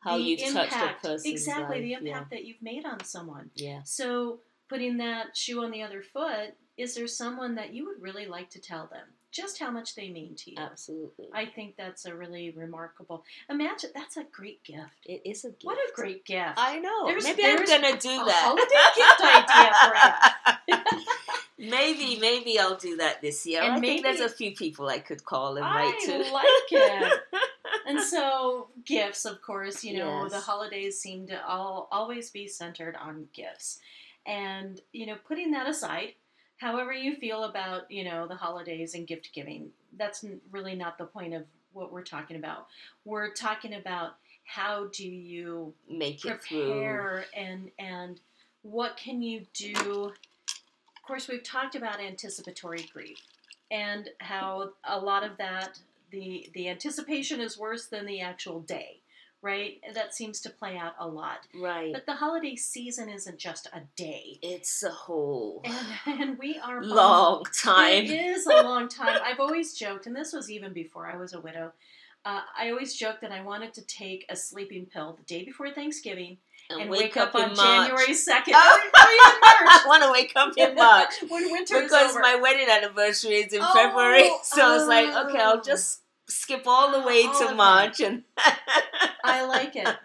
how 0.00 0.16
you've 0.16 0.40
touched 0.40 0.73
impact, 0.73 1.04
a 1.04 1.09
person's 1.09 1.26
exactly 1.26 1.80
the 1.80 1.95
life, 1.95 2.02
impact 2.02 2.30
that 2.30 2.45
you've 2.45 2.62
made 2.62 2.85
on 2.85 3.02
someone. 3.04 3.50
Yeah. 3.54 3.68
yeah. 3.68 3.80
So 3.85 4.40
putting 4.68 4.99
that 4.99 5.37
shoe 5.37 5.64
on 5.64 5.71
the 5.71 5.83
other 5.83 6.02
foot, 6.02 6.54
is 6.78 6.94
there 6.94 7.06
someone 7.08 7.56
that 7.56 7.75
you 7.75 7.85
would 7.87 8.00
really 8.00 8.26
like 8.26 8.49
to 8.50 8.61
tell 8.61 8.87
them 8.87 9.04
just 9.30 9.58
how 9.58 9.70
much 9.70 9.94
they 9.94 10.08
mean 10.08 10.35
to 10.37 10.50
you? 10.52 10.56
Absolutely. 10.58 11.26
I 11.35 11.44
think 11.44 11.76
that's 11.76 12.06
a 12.06 12.14
really 12.14 12.50
remarkable. 12.50 13.25
Imagine 13.50 13.90
that's 13.94 14.16
a 14.16 14.25
great 14.32 14.62
gift. 14.64 15.04
it 15.04 15.20
is 15.25 15.44
a 15.44 15.49
gift. 15.50 15.64
What 15.64 15.76
a 15.76 15.92
great 15.94 16.25
gift! 16.25 16.54
I 16.56 16.78
know. 16.78 17.06
There's- 17.06 17.25
maybe 17.25 17.42
there's 17.42 17.70
I'm 17.70 17.82
gonna 17.82 17.99
do 17.99 18.25
that. 18.25 18.42
holiday 18.44 18.87
gift 18.97 19.20
idea 20.70 20.94
maybe, 21.58 22.18
maybe 22.20 22.58
I'll 22.58 22.76
do 22.76 22.97
that 22.99 23.20
this 23.20 23.44
year. 23.44 23.62
And 23.62 23.73
I 23.75 23.80
think 23.80 24.02
there's 24.02 24.20
a 24.20 24.28
few 24.28 24.54
people 24.54 24.88
I 24.88 24.99
could 25.00 25.25
call 25.25 25.56
and 25.56 25.64
write 25.66 25.94
I 26.02 26.06
to. 26.06 26.32
like 26.32 26.47
it. 26.73 27.20
and 27.87 28.00
so 28.00 28.68
gifts, 28.85 29.25
of 29.25 29.42
course, 29.42 29.82
you 29.85 29.99
know 29.99 30.23
Yes. 30.23 30.32
the 30.32 30.40
holidays 30.40 31.00
seem 31.00 31.26
to 31.28 31.47
all 31.47 31.88
always 31.90 32.30
be 32.30 32.47
centered 32.49 32.97
on 32.97 33.28
gifts, 33.35 33.78
and 34.26 34.80
you 34.92 35.06
know 35.06 35.16
putting 35.26 35.50
that 35.52 35.68
aside, 35.68 36.12
however 36.58 36.92
you 36.92 37.16
feel 37.16 37.44
about 37.44 37.90
you 37.90 38.04
know 38.04 38.26
the 38.28 38.36
holidays 38.36 38.94
and 38.94 39.06
gift 39.06 39.30
giving, 39.34 39.70
that's 39.96 40.24
really 40.50 40.74
not 40.74 40.98
the 40.98 41.04
point 41.04 41.34
of 41.34 41.44
what 41.72 41.92
we're 41.92 42.02
talking 42.02 42.36
about. 42.36 42.66
We're 43.04 43.32
talking 43.32 43.74
about 43.74 44.16
how 44.44 44.88
do 44.92 45.06
you 45.06 45.74
Make 45.90 46.24
it 46.24 46.42
through. 46.42 47.22
and 47.36 47.70
and 47.78 48.20
what 48.62 48.96
can 48.96 49.22
you 49.22 49.46
do 49.54 50.04
of 50.06 51.02
course 51.06 51.28
we've 51.28 51.42
talked 51.44 51.74
about 51.74 52.00
anticipatory 52.00 52.88
grief 52.92 53.18
and 53.70 54.08
how 54.20 54.70
a 54.84 54.98
lot 54.98 55.22
of 55.22 55.36
that 55.36 55.78
the 56.10 56.48
the 56.54 56.68
anticipation 56.68 57.40
is 57.40 57.58
worse 57.58 57.86
than 57.86 58.06
the 58.06 58.20
actual 58.20 58.60
day 58.60 59.00
right 59.42 59.80
that 59.95 60.14
seems 60.14 60.40
to 60.40 60.50
play 60.50 60.76
out 60.76 60.95
a 60.99 61.07
lot 61.07 61.47
Right. 61.54 61.92
but 61.92 62.07
the 62.07 62.14
holiday 62.14 62.57
season 62.57 63.09
isn't 63.09 63.38
just 63.38 63.66
a 63.73 63.80
day 63.97 64.38
It's 64.42 64.83
a 64.83 64.90
whole 64.90 65.62
and, 65.64 65.87
and 66.21 66.38
we 66.38 66.59
are 66.59 66.78
on- 66.78 66.88
long 66.88 67.45
time. 67.57 68.04
it 68.04 68.11
is 68.11 68.47
a 68.47 68.62
long 68.62 68.88
time. 68.88 69.18
I've 69.25 69.40
always 69.40 69.75
joked, 69.75 70.07
and 70.07 70.16
this 70.16 70.33
was 70.33 70.50
even 70.50 70.73
before 70.73 71.07
I 71.07 71.16
was 71.16 71.33
a 71.35 71.40
widow. 71.40 71.73
Uh, 72.25 72.40
I 72.59 72.71
always 72.71 72.95
joked 72.95 73.21
that 73.23 73.30
I 73.33 73.42
wanted 73.42 73.73
to 73.75 73.83
take 73.83 74.26
a 74.28 74.35
sleeping 74.37 74.87
pill 74.87 75.16
the 75.16 75.23
day 75.23 75.45
before 75.45 75.71
Thanksgiving 75.71 76.37
and, 76.68 76.90
wake, 76.97 77.16
up, 77.16 77.35
in 77.35 77.40
on 77.42 77.49
March. 77.57 77.59
January 77.88 78.12
second, 78.14 78.54
Oh. 78.57 78.80
or, 78.83 79.02
or 79.04 79.11
even 79.12 79.40
March. 79.40 79.71
I 79.71 79.85
want 79.87 80.02
to 80.02 80.11
wake 80.12 80.33
up 80.35 80.52
in 80.57 80.75
March 80.75 81.12
when 81.28 81.50
winter 81.52 81.76
is 81.76 81.83
because 81.85 82.14
my 82.16 82.35
wedding 82.35 82.68
anniversary 82.68 83.37
is 83.37 83.52
in 83.52 83.61
Oh, 83.62 83.73
February. 83.73 84.28
So 84.42 84.62
I 84.66 84.76
was 84.76 84.87
like, 84.88 85.26
okay, 85.26 85.38
I'll 85.40 85.59
oh. 85.59 85.62
just 85.64 86.00
skip 86.28 86.62
all 86.66 86.92
the 86.92 87.06
way 87.06 87.25
All 87.26 87.49
to. 87.49 87.54
March 87.54 88.00
and 88.00 88.23
I 89.25 89.44
like 89.47 89.76
it. 89.76 89.97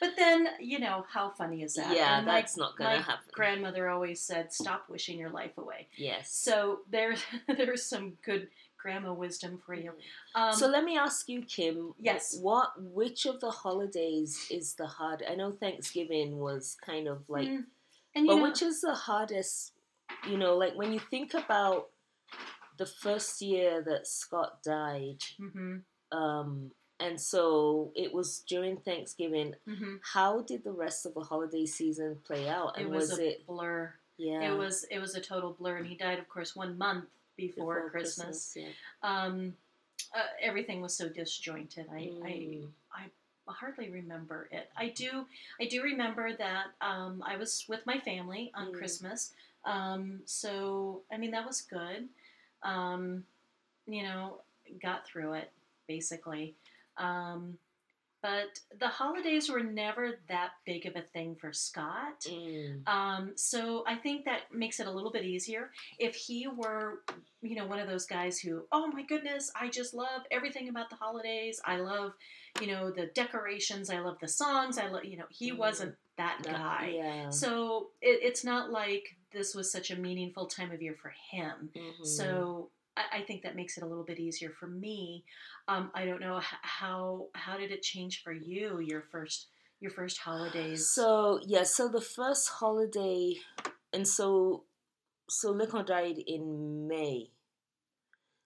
But 0.00 0.16
then, 0.16 0.48
you 0.60 0.80
know, 0.80 1.04
how 1.08 1.30
funny 1.30 1.62
is 1.62 1.74
that? 1.74 1.94
yeah, 1.96 2.16
And 2.18 2.26
my, 2.26 2.40
that's 2.40 2.56
not 2.56 2.76
gonna 2.76 3.00
happen. 3.02 3.24
grandmother 3.32 3.88
always 3.88 4.20
said, 4.20 4.52
"Stop 4.52 4.86
wishing 4.88 5.18
your 5.18 5.30
life 5.30 5.56
away." 5.58 5.88
yes. 5.96 6.32
So 6.32 6.80
there's 6.90 7.22
there's 7.46 7.84
some 7.84 8.14
good 8.24 8.48
grandma 8.76 9.12
wisdom 9.12 9.60
for 9.64 9.74
you. 9.74 9.92
Um, 10.34 10.52
so 10.52 10.66
let 10.66 10.82
me 10.82 10.98
ask 10.98 11.28
you, 11.28 11.42
Kim. 11.42 11.94
Yes. 12.00 12.36
What? 12.40 12.72
Which 12.82 13.26
of 13.26 13.40
the 13.40 13.50
holidays 13.52 14.48
is 14.50 14.74
the 14.74 14.86
hard? 14.88 15.22
I 15.30 15.36
know 15.36 15.52
Thanksgiving 15.52 16.38
was 16.40 16.76
kind 16.84 17.06
of 17.06 17.28
like, 17.30 17.46
mm, 17.46 17.64
and 18.16 18.24
you 18.24 18.32
but 18.32 18.36
know, 18.38 18.42
which 18.42 18.60
is 18.60 18.80
the 18.80 18.94
hardest? 18.94 19.72
You 20.28 20.36
know, 20.36 20.56
like 20.56 20.74
when 20.74 20.92
you 20.92 20.98
think 20.98 21.32
about 21.34 21.90
the 22.82 22.90
first 22.90 23.40
year 23.40 23.82
that 23.88 24.06
Scott 24.06 24.62
died, 24.64 25.22
hmm 25.38 25.76
um, 26.10 26.70
and 27.00 27.18
so 27.20 27.90
it 27.96 28.12
was 28.12 28.40
during 28.46 28.76
Thanksgiving. 28.76 29.54
hmm 29.66 29.96
How 30.14 30.42
did 30.42 30.62
the 30.64 30.72
rest 30.72 31.06
of 31.06 31.14
the 31.14 31.20
holiday 31.30 31.66
season 31.66 32.18
play 32.28 32.48
out? 32.48 32.78
It 32.78 32.88
was, 32.90 33.10
was, 33.10 33.18
a 33.18 33.28
it? 33.30 33.46
blur. 33.46 33.94
Yeah. 34.18 34.42
It 34.52 34.58
was 34.58 34.84
it 34.90 34.98
was 34.98 35.14
a 35.14 35.20
total 35.20 35.52
blur, 35.58 35.76
and 35.78 35.86
he 35.86 35.96
died, 35.96 36.18
of 36.18 36.28
course, 36.28 36.54
one 36.64 36.76
month 36.76 37.06
before, 37.36 37.88
Christmas. 37.90 38.54
yeah. 38.56 38.68
Um, 39.02 39.54
uh, 40.14 40.28
everything 40.40 40.80
was 40.82 40.94
so 41.00 41.08
disjointed. 41.08 41.86
I, 41.90 42.10
Mm. 42.12 42.68
I 42.94 43.02
hardly 43.52 43.90
remember 43.90 44.48
it. 44.52 44.66
I 44.76 44.88
do 45.02 45.10
I 45.60 45.64
do 45.66 45.82
remember 45.82 46.26
that 46.36 46.66
um, 46.80 47.22
I 47.26 47.36
was 47.36 47.64
with 47.68 47.84
my 47.86 47.98
family 47.98 48.52
on 48.54 48.66
Mm. 48.68 48.78
Christmas. 48.78 49.32
Um, 49.64 50.20
so 50.26 51.02
I 51.12 51.16
mean 51.20 51.30
that 51.32 51.46
was 51.46 51.60
good. 51.62 52.08
Um, 52.62 53.24
you 53.86 54.02
know, 54.02 54.38
got 54.82 55.06
through 55.06 55.34
it 55.34 55.50
basically. 55.88 56.54
Um, 56.96 57.58
but 58.22 58.60
the 58.78 58.86
holidays 58.86 59.50
were 59.50 59.64
never 59.64 60.20
that 60.28 60.50
big 60.64 60.86
of 60.86 60.94
a 60.94 61.02
thing 61.12 61.34
for 61.34 61.52
Scott. 61.52 62.20
Mm. 62.28 62.86
Um, 62.88 63.32
so 63.34 63.82
I 63.84 63.96
think 63.96 64.24
that 64.26 64.42
makes 64.54 64.78
it 64.78 64.86
a 64.86 64.90
little 64.92 65.10
bit 65.10 65.24
easier. 65.24 65.70
If 65.98 66.14
he 66.14 66.46
were, 66.46 67.00
you 67.42 67.56
know, 67.56 67.66
one 67.66 67.80
of 67.80 67.88
those 67.88 68.06
guys 68.06 68.38
who, 68.38 68.62
oh 68.70 68.86
my 68.86 69.02
goodness, 69.02 69.50
I 69.60 69.68
just 69.68 69.92
love 69.92 70.22
everything 70.30 70.68
about 70.68 70.88
the 70.88 70.94
holidays. 70.94 71.60
I 71.64 71.78
love, 71.78 72.12
you 72.60 72.68
know, 72.68 72.92
the 72.92 73.06
decorations. 73.06 73.90
I 73.90 73.98
love 73.98 74.18
the 74.20 74.28
songs. 74.28 74.78
I 74.78 74.86
love, 74.86 75.04
you 75.04 75.16
know, 75.16 75.26
he 75.28 75.50
Mm. 75.50 75.56
wasn't 75.58 75.96
that 76.16 76.38
guy. 76.44 76.92
yeah. 76.94 77.30
So 77.30 77.88
it, 78.00 78.20
it's 78.22 78.44
not 78.44 78.70
like 78.70 79.16
this 79.32 79.54
was 79.54 79.70
such 79.70 79.90
a 79.90 79.96
meaningful 79.96 80.46
time 80.46 80.72
of 80.72 80.82
year 80.82 80.96
for 81.00 81.12
him. 81.30 81.70
Mhm. 81.74 82.06
So 82.06 82.70
I, 82.96 83.18
I 83.18 83.22
think 83.22 83.42
that 83.42 83.56
makes 83.56 83.76
it 83.76 83.82
a 83.82 83.86
little 83.86 84.04
bit 84.04 84.18
easier 84.18 84.50
for 84.50 84.66
me. 84.66 85.24
Um, 85.68 85.90
I 85.94 86.04
don't 86.04 86.20
know 86.20 86.40
how 86.40 87.28
how 87.34 87.56
did 87.56 87.70
it 87.70 87.82
change 87.82 88.22
for 88.22 88.32
you 88.32 88.80
your 88.80 89.02
first 89.02 89.48
your 89.80 89.90
first 89.90 90.18
holidays. 90.18 90.90
So 90.90 91.40
yeah, 91.44 91.64
so 91.64 91.88
the 91.88 92.00
first 92.00 92.48
holiday, 92.48 93.36
and 93.92 94.06
so 94.06 94.64
so 95.28 95.50
Lincoln 95.50 95.84
died 95.84 96.18
in 96.18 96.86
May. 96.86 97.30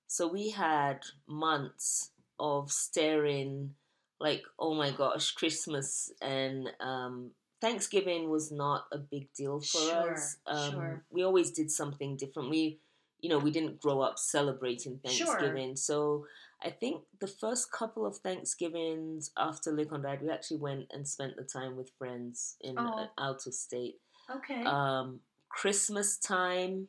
So 0.06 0.28
we 0.28 0.50
had 0.50 1.00
months 1.26 2.10
of 2.38 2.70
staring, 2.70 3.74
like 4.20 4.44
oh 4.58 4.74
my 4.74 4.90
gosh, 4.90 5.32
Christmas 5.32 6.12
and 6.22 6.68
um, 6.80 7.32
Thanksgiving 7.60 8.28
was 8.30 8.52
not 8.52 8.86
a 8.92 8.98
big 8.98 9.32
deal 9.32 9.60
for 9.60 9.78
Sure, 9.78 10.12
us. 10.14 10.36
Um, 10.46 10.72
sure. 10.72 11.02
We 11.10 11.22
always 11.24 11.50
did 11.50 11.70
something 11.70 12.16
different. 12.16 12.50
We, 12.50 12.78
you 13.20 13.28
know, 13.30 13.38
we 13.38 13.50
didn't 13.50 13.80
grow 13.80 14.00
up 14.02 14.18
celebrating 14.18 14.98
Thanksgiving. 15.04 15.68
Sure. 15.70 15.76
So. 15.76 16.26
I 16.64 16.70
think 16.70 17.02
the 17.20 17.26
first 17.26 17.70
couple 17.70 18.06
of 18.06 18.16
Thanksgivings 18.16 19.30
after 19.36 19.70
Lincoln 19.70 20.00
died, 20.00 20.22
we 20.22 20.30
actually 20.30 20.56
went 20.56 20.86
and 20.90 21.06
spent 21.06 21.36
the 21.36 21.42
time 21.44 21.76
with 21.76 21.90
friends 21.98 22.56
in 22.62 22.78
Oh. 22.78 23.08
out 23.18 23.46
of 23.46 23.52
state. 23.52 24.00
okay. 24.30 24.64
Um, 24.64 25.20
Christmas 25.50 26.16
time, 26.16 26.88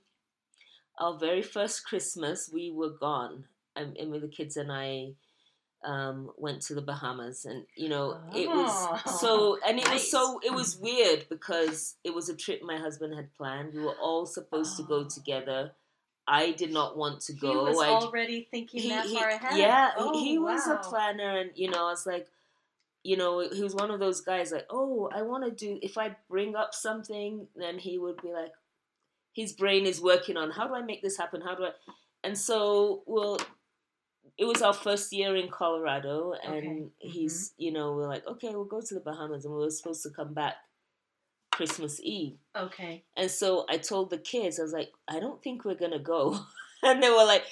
our 0.97 1.17
very 1.19 1.41
first 1.41 1.86
Christmas, 1.86 2.50
we 2.51 2.71
were 2.71 2.91
gone. 2.91 3.43
I, 3.75 3.81
I 4.01 4.05
mean, 4.05 4.21
the 4.21 4.29
kids 4.29 4.55
and 4.55 4.71
I, 4.71 5.15
um, 5.86 6.31
went 6.38 6.62
to 6.63 6.75
the 6.75 6.81
Bahamas, 6.81 7.46
and 7.46 7.65
you 7.75 7.89
know 7.89 8.17
it 8.36 8.48
Oh, 8.50 8.91
was 9.03 9.19
so, 9.19 9.57
and 9.67 9.79
it 9.84 9.89
was 9.91 10.10
so 10.10 10.39
it 10.43 10.53
was 10.53 10.77
weird 10.77 11.27
because 11.29 11.96
it 12.03 12.13
was 12.13 12.29
a 12.29 12.36
trip 12.36 12.62
my 12.63 12.77
husband 12.77 13.15
had 13.15 13.34
planned. 13.36 13.74
We 13.74 13.81
were 13.81 13.96
all 14.01 14.25
supposed 14.25 14.77
to 14.77 14.84
go 14.84 15.01
Oh. 15.05 15.07
together. 15.10 15.72
I 16.29 16.51
did 16.51 16.74
not 16.74 16.98
want 16.98 17.22
to 17.22 17.34
He 17.34 17.39
go. 17.39 17.63
was 17.63 17.77
I, 17.81 17.88
already 17.88 18.48
thinking 18.51 18.89
that 18.89 19.07
far 19.07 19.29
ahead. 19.29 19.57
yeah, 19.57 19.91
Oh, 19.98 20.12
he, 20.12 20.31
he 20.31 20.38
was 20.38 20.67
a 20.67 20.75
planner, 20.77 21.38
and 21.38 21.51
you 21.55 21.69
know, 21.69 21.88
I 21.88 21.91
was 21.91 22.05
like, 22.05 22.27
you 23.03 23.15
know, 23.15 23.48
he 23.48 23.63
was 23.63 23.74
one 23.75 23.91
of 23.91 24.00
those 24.01 24.19
guys 24.22 24.51
like, 24.51 24.65
oh, 24.69 25.10
I 25.13 25.22
want 25.22 25.46
to 25.46 25.51
do. 25.51 25.79
If 25.81 25.98
I 25.98 26.17
bring 26.29 26.55
up 26.55 26.74
something, 26.74 27.48
then 27.55 27.77
he 27.77 27.98
would 27.98 28.22
be 28.22 28.34
like, 28.34 28.51
his 29.34 29.53
brain 29.53 29.86
is 29.86 30.01
working 30.01 30.36
on 30.36 30.51
how 30.51 30.67
do 30.67 30.74
I 30.74 30.81
make 30.81 31.01
this 31.01 31.17
happen? 31.17 31.39
How 31.41 31.55
do 31.55 31.63
I? 31.65 31.69
And 32.24 32.38
so, 32.38 33.03
well, 33.05 33.38
it 34.38 34.46
was 34.46 34.62
our 34.62 34.74
first 34.74 35.12
year 35.13 35.36
in 35.36 35.50
Colorado, 35.50 36.34
and 36.43 36.55
Okay. 36.55 36.67
Mm-hmm. 36.67 36.88
he's, 37.00 37.53
you 37.57 37.72
know, 37.72 37.93
we're 37.93 38.07
like, 38.07 38.25
okay, 38.27 38.50
we'll 38.50 38.65
go 38.65 38.81
to 38.81 38.93
the 38.93 39.00
Bahamas, 39.01 39.46
and 39.46 39.53
we 39.53 39.60
were 39.62 39.69
supposed 39.72 40.03
to 40.03 40.10
come 40.10 40.34
back 40.34 40.55
Christmas 41.51 42.00
Eve. 42.03 42.38
Okay. 42.55 43.03
And 43.15 43.29
so 43.31 43.65
I 43.69 43.77
told 43.77 44.10
the 44.10 44.17
kids, 44.19 44.60
I 44.60 44.63
was 44.63 44.74
like, 44.74 44.91
I 45.07 45.19
don't 45.19 45.41
think 45.41 45.65
we're 45.65 45.75
gonna 45.75 46.00
go. 46.00 46.39
And 46.84 47.01
they 47.01 47.10
were 47.10 47.25
like, 47.25 47.43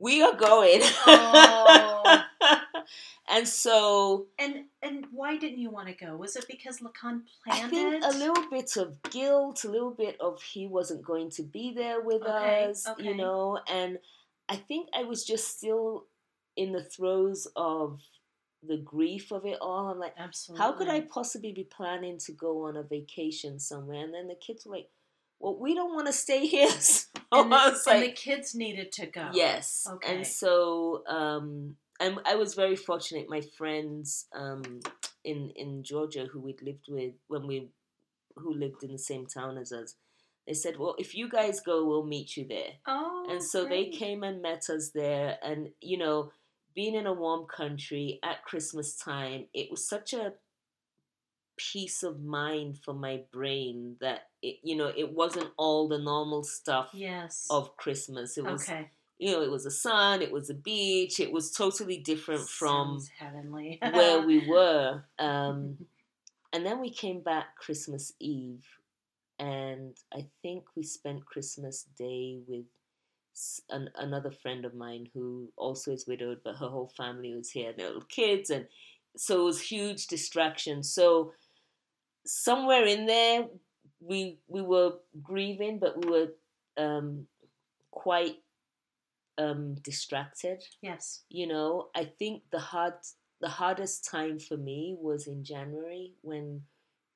We 0.00 0.22
are 0.22 0.34
going. 0.34 0.80
Oh. 1.06 2.22
and 3.30 3.46
so 3.46 4.26
And 4.40 4.64
and 4.82 5.06
why 5.12 5.36
didn't 5.36 5.58
you 5.60 5.70
want 5.70 5.86
to 5.86 5.94
go? 5.94 6.16
Was 6.16 6.34
it 6.34 6.46
because 6.48 6.80
Lacan 6.80 7.22
I 7.46 7.50
planned 7.60 7.70
think 7.70 7.94
it? 7.94 8.04
a 8.04 8.18
little 8.18 8.50
bit 8.50 8.76
of 8.76 9.00
guilt, 9.02 9.62
a 9.64 9.68
little 9.70 9.92
bit 9.92 10.16
of 10.20 10.42
he 10.42 10.66
wasn't 10.66 11.04
going 11.04 11.30
to 11.30 11.42
be 11.44 11.72
there 11.72 12.00
with 12.00 12.22
Okay, 12.22 12.66
us, 12.70 12.88
you 12.98 13.14
know, 13.16 13.60
and 13.70 13.98
I 14.50 14.56
think 14.56 14.88
I 14.92 15.04
was 15.04 15.24
just 15.24 15.56
still 15.56 16.06
in 16.56 16.72
the 16.72 16.82
throes 16.82 17.46
of 17.54 18.00
the 18.66 18.76
grief 18.76 19.30
of 19.30 19.46
it 19.46 19.58
all. 19.60 19.88
I'm 19.88 19.98
like, 19.98 20.14
Absolutely. 20.18 20.62
how 20.62 20.72
could 20.72 20.88
I 20.88 21.00
possibly 21.02 21.52
be 21.52 21.64
planning 21.64 22.18
to 22.26 22.32
go 22.32 22.66
on 22.66 22.76
a 22.76 22.82
vacation 22.82 23.58
somewhere? 23.58 24.04
And 24.04 24.12
then 24.12 24.26
the 24.28 24.34
kids 24.34 24.66
were 24.66 24.74
like, 24.74 24.88
well, 25.38 25.56
we 25.56 25.74
don't 25.74 25.94
want 25.94 26.06
to 26.08 26.12
stay 26.12 26.46
here. 26.46 26.68
So 26.80 27.06
And 27.32 27.52
the, 27.52 27.80
and 27.88 28.02
the 28.02 28.12
kids 28.12 28.56
needed 28.56 28.90
to 28.92 29.06
go. 29.06 29.30
yes. 29.32 29.86
Okay. 29.88 30.16
And 30.16 30.26
so, 30.26 31.04
um, 31.06 31.76
and 32.00 32.18
I 32.26 32.34
was 32.34 32.54
very 32.54 32.74
fortunate. 32.74 33.28
My 33.28 33.40
friends 33.40 34.26
um, 34.34 34.80
in 35.22 35.50
in 35.54 35.84
Georgia 35.84 36.26
who 36.30 36.40
we'd 36.40 36.60
lived 36.60 36.86
with 36.88 37.12
when 37.28 37.46
we 37.46 37.68
who 38.34 38.52
lived 38.52 38.82
in 38.82 38.90
the 38.90 38.98
same 38.98 39.26
town 39.26 39.58
as 39.58 39.70
us, 39.70 39.94
they 40.46 40.54
said, 40.54 40.78
well, 40.78 40.96
if 40.98 41.14
you 41.14 41.28
guys 41.28 41.60
go, 41.60 41.84
we'll 41.86 42.04
meet 42.06 42.36
you 42.36 42.46
there. 42.48 42.72
Oh. 42.86 43.26
And 43.30 43.42
so 43.42 43.66
they 43.66 43.86
came 43.86 44.22
and 44.24 44.42
met 44.42 44.68
us 44.70 44.90
there. 44.94 45.38
And, 45.42 45.68
you 45.80 45.96
know, 45.98 46.32
being 46.74 46.94
in 46.94 47.06
a 47.06 47.12
warm 47.12 47.46
country 47.46 48.18
at 48.24 48.44
Christmas 48.44 48.96
time, 48.96 49.46
it 49.54 49.70
was 49.70 49.86
such 49.88 50.12
a 50.12 50.32
peace 51.56 52.02
of 52.02 52.20
mind 52.22 52.78
for 52.78 52.94
my 52.94 53.20
brain 53.32 53.96
that, 54.00 54.28
it, 54.42 54.56
you 54.62 54.74
know, 54.76 54.90
it 54.96 55.12
wasn't 55.12 55.50
all 55.58 55.88
the 55.88 55.98
normal 55.98 56.42
stuff 56.42 56.90
Yes. 56.94 57.46
of 57.50 57.76
Christmas. 57.76 58.38
It 58.38 58.44
was, 58.44 58.62
okay. 58.68 58.88
you 59.18 59.32
know, 59.32 59.42
it 59.42 59.50
was 59.50 59.64
the 59.64 59.70
sun, 59.70 60.22
it 60.22 60.32
was 60.32 60.48
the 60.48 60.54
beach, 60.54 61.20
it 61.20 61.30
was 61.30 61.52
totally 61.52 61.98
different 61.98 62.48
from 62.48 63.00
heavenly. 63.18 63.78
where 63.82 64.22
we 64.26 64.46
were. 64.48 65.04
Um, 65.18 65.76
and 66.52 66.64
then 66.64 66.80
we 66.80 66.90
came 66.90 67.20
back 67.20 67.56
Christmas 67.56 68.14
Eve, 68.18 68.64
and 69.40 69.96
I 70.14 70.26
think 70.42 70.64
we 70.76 70.84
spent 70.84 71.26
Christmas 71.26 71.86
Day 71.98 72.38
with 72.46 72.66
an, 73.70 73.90
another 73.96 74.30
friend 74.30 74.64
of 74.64 74.74
mine 74.74 75.08
who 75.12 75.50
also 75.56 75.92
is 75.92 76.06
widowed, 76.06 76.40
but 76.44 76.56
her 76.56 76.68
whole 76.68 76.92
family 76.96 77.34
was 77.34 77.50
here, 77.50 77.72
their 77.72 77.86
little 77.86 78.02
kids, 78.02 78.50
and 78.50 78.66
so 79.16 79.40
it 79.40 79.44
was 79.44 79.60
huge 79.60 80.06
distraction. 80.06 80.84
So 80.84 81.32
somewhere 82.24 82.84
in 82.84 83.06
there, 83.06 83.46
we 84.00 84.38
we 84.46 84.62
were 84.62 84.92
grieving, 85.22 85.80
but 85.80 86.04
we 86.04 86.10
were 86.10 86.28
um, 86.76 87.26
quite 87.90 88.36
um, 89.38 89.74
distracted 89.82 90.62
yes. 90.82 91.22
you 91.30 91.46
know 91.46 91.88
i 91.94 92.04
think 92.04 92.42
the 92.52 92.58
hard 92.58 92.94
the 93.40 93.48
hardest 93.48 94.08
time 94.08 94.38
for 94.38 94.56
me 94.56 94.96
was 95.00 95.26
in 95.26 95.42
january 95.42 96.12
when 96.20 96.62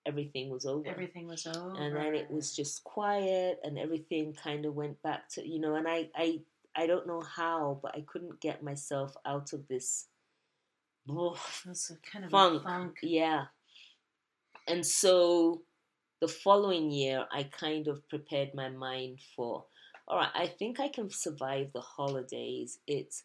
everything 0.06 0.50
was 0.50 0.66
over 0.66 0.86
Everything 0.88 1.26
was 1.26 1.46
over. 1.46 1.74
and 1.80 1.96
then 1.96 2.14
it 2.14 2.30
was 2.30 2.54
just 2.54 2.84
quiet 2.84 3.58
and 3.64 3.78
everything 3.78 4.32
kind 4.34 4.66
of 4.66 4.74
went 4.74 5.00
back 5.02 5.28
to 5.30 5.46
you 5.48 5.58
know 5.58 5.74
and 5.76 5.88
i 5.88 6.08
i 6.14 6.40
i 6.76 6.86
don't 6.86 7.06
know 7.06 7.20
how 7.22 7.78
but 7.82 7.94
i 7.96 8.00
couldn't 8.02 8.40
get 8.40 8.62
myself 8.62 9.14
out 9.24 9.52
of 9.52 9.66
this 9.68 10.06
ugh, 11.08 11.36
It 11.64 11.68
was 11.68 11.90
a 11.90 12.10
kind 12.10 12.24
of 12.24 12.30
funk. 12.30 12.62
funk. 12.62 12.96
yeah 13.02 13.44
and 14.68 14.84
so 14.84 15.62
the 16.20 16.28
following 16.28 16.90
year 16.90 17.26
i 17.32 17.42
kind 17.44 17.88
of 17.88 18.06
prepared 18.08 18.54
my 18.54 18.68
mind 18.68 19.20
for 19.36 19.64
all 20.08 20.18
right 20.18 20.30
i 20.34 20.46
think 20.46 20.80
i 20.80 20.88
can 20.88 21.08
survive 21.10 21.68
the 21.72 21.80
holidays 21.80 22.78
it's 22.86 23.24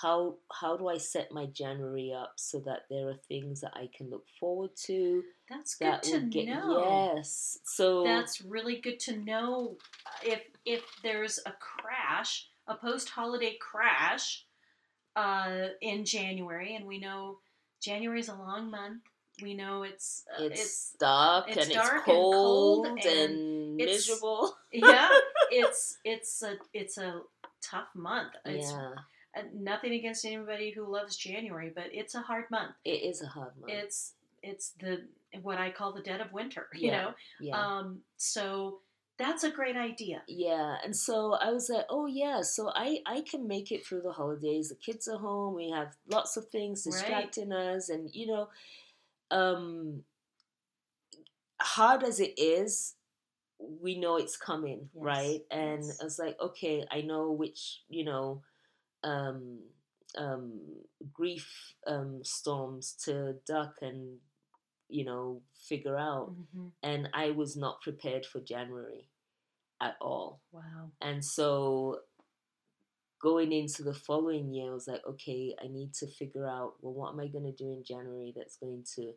how 0.00 0.34
how 0.52 0.76
do 0.76 0.88
i 0.88 0.96
set 0.96 1.30
my 1.32 1.46
january 1.46 2.12
up 2.12 2.32
so 2.36 2.58
that 2.60 2.82
there 2.88 3.08
are 3.08 3.18
things 3.28 3.60
that 3.60 3.72
i 3.74 3.88
can 3.96 4.08
look 4.10 4.24
forward 4.38 4.70
to 4.76 5.22
That's 5.48 5.74
good 5.74 5.86
that 5.86 6.02
to 6.04 6.20
get 6.20 6.46
know. 6.46 7.12
yes 7.14 7.58
so 7.64 8.04
That's 8.04 8.40
really 8.42 8.76
good 8.80 8.98
to 9.00 9.16
know. 9.16 9.76
If 10.22 10.42
if 10.64 10.82
there's 11.02 11.38
a 11.46 11.52
crash, 11.52 12.48
a 12.66 12.74
post-holiday 12.74 13.56
crash, 13.60 14.44
uh, 15.16 15.68
in 15.80 16.04
January, 16.04 16.76
and 16.76 16.86
we 16.86 16.98
know 16.98 17.38
January 17.80 18.20
is 18.20 18.28
a 18.28 18.34
long 18.34 18.70
month. 18.70 19.02
We 19.42 19.54
know 19.54 19.84
it's 19.84 20.24
uh, 20.38 20.44
it's, 20.44 20.60
it's 20.60 20.96
dark 21.00 21.48
it's 21.48 21.64
and 21.64 21.72
dark 21.72 21.86
it's 21.86 21.94
and 21.94 22.02
cold 22.04 22.86
cold 22.86 22.98
and, 22.98 23.32
and 23.32 23.76
miserable 23.76 24.54
yeah, 24.72 25.08
it's 25.50 25.98
it's 26.04 26.42
a 26.42 26.56
it's 26.74 26.98
a 26.98 27.22
tough 27.62 27.88
month. 27.94 28.32
It's 28.44 28.70
yeah 28.70 28.94
uh, 29.36 29.42
nothing 29.54 29.92
against 29.92 30.24
anybody 30.24 30.70
who 30.70 30.90
loves 30.90 31.16
January, 31.16 31.70
but 31.74 31.86
it's 31.92 32.14
a 32.14 32.20
hard 32.20 32.44
month. 32.50 32.72
it 32.84 33.02
is 33.02 33.22
a 33.22 33.26
hard 33.26 33.52
month 33.60 33.72
It's 33.72 34.14
it's 34.42 34.72
the 34.80 35.06
what 35.42 35.58
I 35.58 35.70
call 35.70 35.92
the 35.92 36.02
dead 36.02 36.20
of 36.20 36.32
winter. 36.32 36.66
You 36.74 36.90
Yeah, 36.90 37.02
know, 37.02 37.14
yeah 37.40 37.56
um, 37.64 38.00
so 38.16 38.78
that's 39.18 39.44
a 39.44 39.50
great 39.50 39.76
idea. 39.76 40.22
Yeah, 40.26 40.76
and 40.82 40.96
so 40.96 41.34
I 41.34 41.52
was 41.52 41.68
like, 41.68 41.84
oh 41.90 42.06
yeah, 42.06 42.40
so 42.42 42.70
I 42.74 43.00
I 43.06 43.20
can 43.30 43.46
make 43.46 43.70
it 43.70 43.84
through 43.86 44.02
the 44.02 44.12
holidays. 44.12 44.70
The 44.70 44.76
kids 44.76 45.06
are 45.08 45.18
home. 45.18 45.54
We 45.54 45.70
have 45.70 45.94
lots 46.08 46.36
of 46.36 46.48
things 46.48 46.86
Right. 46.86 46.92
distracting 46.92 47.52
us, 47.52 47.88
and 47.90 48.10
you 48.14 48.26
know, 48.26 48.48
um, 49.30 50.04
hard 51.60 52.02
as 52.02 52.20
it 52.20 52.34
is, 52.38 52.94
we 53.58 53.98
know 53.98 54.16
it's 54.16 54.36
coming, 54.36 54.88
Yes, 54.94 55.04
right? 55.04 55.40
And 55.50 55.84
yes. 55.86 56.00
I 56.00 56.04
was 56.04 56.18
like, 56.18 56.36
okay, 56.40 56.84
I 56.90 57.02
know 57.02 57.30
which 57.32 57.82
you 57.88 58.04
know, 58.04 58.42
um, 59.04 59.60
um, 60.18 60.60
grief 61.12 61.74
um, 61.86 62.20
storms 62.24 62.94
to 63.04 63.34
duck 63.46 63.76
and 63.82 64.18
you 64.88 65.04
know 65.04 65.42
figure 65.68 65.96
out. 65.96 66.32
hmm 66.54 66.68
And 66.82 67.08
I 67.14 67.30
was 67.30 67.56
not 67.56 67.82
prepared 67.82 68.26
for 68.26 68.40
January 68.40 69.08
at 69.80 69.96
all. 70.00 70.40
Wow. 70.52 70.90
And 71.00 71.24
so 71.24 72.00
going 73.20 73.52
into 73.52 73.82
the 73.82 73.94
following 73.94 74.52
year, 74.52 74.70
I 74.70 74.74
was 74.74 74.88
like, 74.88 75.02
okay, 75.06 75.54
I 75.62 75.68
need 75.68 75.92
to 75.94 76.06
figure 76.06 76.46
out, 76.46 76.74
well, 76.80 76.94
what 76.94 77.12
am 77.12 77.20
I 77.20 77.26
going 77.26 77.44
to 77.44 77.52
do 77.52 77.70
in 77.70 77.84
January 77.84 78.32
that's 78.34 78.56
going 78.56 78.84
to 78.96 79.12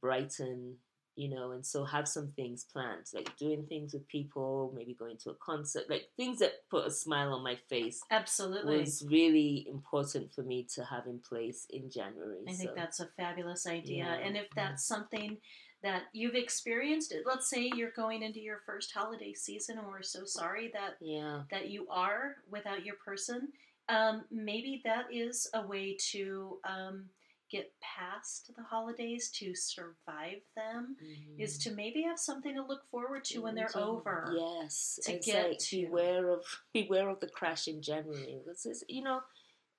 brighten, 0.00 0.76
you 1.20 1.28
know, 1.28 1.50
and 1.50 1.64
so 1.66 1.84
have 1.84 2.08
some 2.08 2.28
things 2.28 2.64
planned, 2.64 3.04
like 3.12 3.36
doing 3.36 3.66
things 3.68 3.92
with 3.92 4.08
people, 4.08 4.72
maybe 4.74 4.94
going 4.94 5.18
to 5.18 5.30
a 5.30 5.34
concert, 5.34 5.84
like 5.90 6.08
things 6.16 6.38
that 6.38 6.68
put 6.70 6.86
a 6.86 6.90
smile 6.90 7.34
on 7.34 7.44
my 7.44 7.56
face 7.68 8.02
Absolutely. 8.10 8.78
was 8.78 9.04
really 9.06 9.66
important 9.68 10.32
for 10.32 10.42
me 10.42 10.66
to 10.74 10.82
have 10.84 11.06
in 11.06 11.18
place 11.18 11.66
in 11.68 11.90
January. 11.90 12.38
I 12.48 12.52
think 12.52 12.70
that's 12.74 13.00
a 13.00 13.08
fabulous 13.18 13.66
idea. 13.66 14.04
Yeah, 14.04 14.26
And 14.26 14.34
if 14.34 14.46
that's 14.56 14.86
something 14.86 15.36
that 15.82 16.04
you've 16.14 16.34
experienced, 16.34 17.14
let's 17.26 17.50
say 17.50 17.70
you're 17.74 17.90
going 17.90 18.22
into 18.22 18.40
your 18.40 18.60
first 18.64 18.90
holiday 18.92 19.34
season 19.34 19.76
and 19.76 19.86
we're 19.86 20.02
so 20.02 20.24
sorry 20.24 20.70
that 20.72 20.96
yeah, 21.00 21.42
that 21.50 21.68
you 21.68 21.86
are 21.90 22.36
without 22.50 22.84
your 22.84 22.96
person, 22.96 23.48
um, 23.90 24.24
maybe 24.30 24.80
that 24.84 25.04
is 25.12 25.50
a 25.52 25.66
way 25.66 25.98
to 26.12 26.58
um, 26.64 27.04
get 27.50 27.72
past 27.80 28.50
the 28.56 28.62
holidays, 28.62 29.30
to 29.32 29.54
survive 29.54 30.40
them, 30.56 30.96
is 31.38 31.58
Mhm. 31.58 31.62
to 31.64 31.70
maybe 31.74 32.02
have 32.02 32.18
something 32.18 32.54
to 32.54 32.62
look 32.62 32.84
forward 32.90 33.24
to 33.24 33.40
when 33.40 33.54
they're 33.54 33.76
over. 33.76 34.32
Yes, 34.36 34.98
to 35.04 35.12
it's 35.14 35.26
get 35.26 35.48
like 35.48 35.58
to- 35.58 35.86
beware 35.86 36.28
of 36.30 36.44
beware 36.72 37.08
of 37.08 37.20
the 37.20 37.28
crash 37.28 37.66
in 37.68 37.82
January. 37.82 38.40
This 38.46 38.64
is 38.66 38.84
you 38.88 39.02
know, 39.02 39.22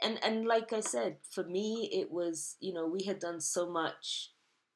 and 0.02 0.24
and 0.24 0.46
like 0.46 0.74
I 0.74 0.82
said, 0.82 1.18
for 1.30 1.44
me 1.44 1.90
it 1.92 2.12
was 2.12 2.58
you 2.60 2.74
know 2.74 2.86
we 2.86 3.04
had 3.04 3.20
done 3.20 3.40
so 3.42 3.70
much 3.70 4.32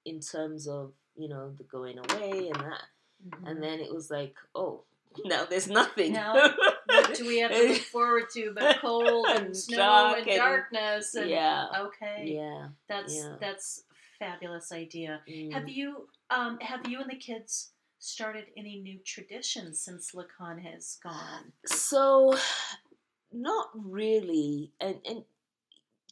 in 0.06 0.20
terms 0.20 0.68
of 0.68 0.94
you 1.16 1.28
know 1.28 1.52
the 1.58 1.64
going 1.66 1.98
away 2.00 2.50
and 2.50 2.56
that, 2.62 2.84
Mhm. 3.28 3.48
and 3.50 3.64
then 3.64 3.80
it 3.80 3.94
was 3.94 4.10
like 4.10 4.36
oh 4.56 4.84
now 5.26 5.46
there's 5.46 5.68
nothing. 5.70 6.14
Now, 6.14 6.34
what 7.02 7.14
do 7.16 7.28
we 7.28 7.40
have 7.40 7.52
to 7.52 7.68
look 7.70 7.78
forward 7.92 8.24
to 8.34 8.52
but 8.56 8.80
cold 8.82 9.26
and, 9.30 9.46
And 9.48 9.58
snow 9.68 10.16
and, 10.18 10.28
and- 10.28 10.38
darkness? 10.38 11.16
And, 11.16 11.30
yeah, 11.30 11.66
Okay. 11.78 12.36
yeah. 12.38 12.68
That's 12.88 13.16
yeah. 13.16 13.36
that's 13.40 13.84
fabulous 14.20 14.72
idea. 14.72 15.22
mm. 15.30 15.52
Have 15.54 15.68
you 15.70 16.08
um 16.30 16.58
have 16.62 16.88
you 16.88 17.00
and 17.02 17.10
the 17.10 17.16
kids 17.16 17.72
started 18.00 18.46
any 18.58 18.80
new 18.82 19.00
traditions 19.06 19.82
since 19.82 20.12
Lacan 20.14 20.62
has 20.62 20.98
gone? 21.04 21.52
So, 21.66 22.38
not 23.32 23.68
really, 23.74 24.72
and 24.80 24.98
and 25.06 25.24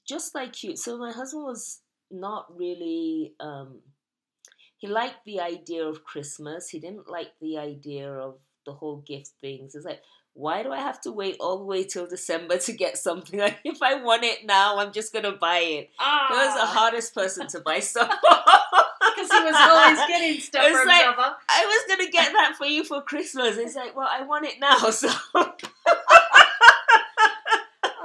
just 0.07 0.35
like 0.35 0.63
you. 0.63 0.75
So 0.75 0.97
my 0.97 1.11
husband 1.11 1.43
was 1.43 1.79
not 2.11 2.45
really. 2.57 3.33
Um, 3.39 3.79
he 4.77 4.87
liked 4.87 5.23
the 5.25 5.39
idea 5.39 5.85
of 5.85 6.03
Christmas. 6.03 6.67
He 6.69 6.79
didn't 6.79 7.07
like 7.09 7.31
the 7.39 7.57
idea 7.57 8.11
of 8.11 8.39
the 8.65 8.73
whole 8.73 8.97
gift 9.07 9.31
things. 9.39 9.75
It's 9.75 9.85
like, 9.85 10.01
why 10.35 10.63
do 10.63 10.71
I 10.71 10.79
have 10.79 10.99
to 11.01 11.11
wait 11.11 11.37
all 11.39 11.57
the 11.59 11.65
way 11.65 11.83
till 11.83 12.07
December 12.07 12.57
to 12.57 12.73
get 12.73 12.97
something? 12.97 13.39
Like, 13.43 13.59
if 13.63 13.81
I 13.81 14.01
want 14.01 14.23
it 14.23 14.45
now, 14.45 14.77
I'm 14.79 14.91
just 14.91 15.13
gonna 15.13 15.33
buy 15.33 15.59
it. 15.59 15.89
Ah, 15.99 16.27
He 16.29 16.33
was 16.35 16.55
the 16.59 16.65
hardest 16.65 17.13
person 17.13 17.47
to 17.47 17.59
buy 17.59 17.79
stuff. 17.91 18.09
because 19.15 19.31
he 19.31 19.43
was 19.43 19.55
always 19.55 19.99
getting 20.07 20.39
stuff 20.39 20.63
It's 20.65 20.79
for 20.79 20.85
like- 20.87 21.05
himself. 21.05 21.35
I 21.49 21.65
was 21.65 21.97
gonna 21.97 22.09
get 22.11 22.31
that 22.33 22.55
for 22.57 22.65
you 22.65 22.83
for 22.83 23.01
Christmas. 23.01 23.57
It's 23.57 23.75
like, 23.75 23.95
well, 23.95 24.09
I 24.11 24.23
want 24.23 24.45
it 24.45 24.59
now, 24.59 24.77
so 24.89 25.09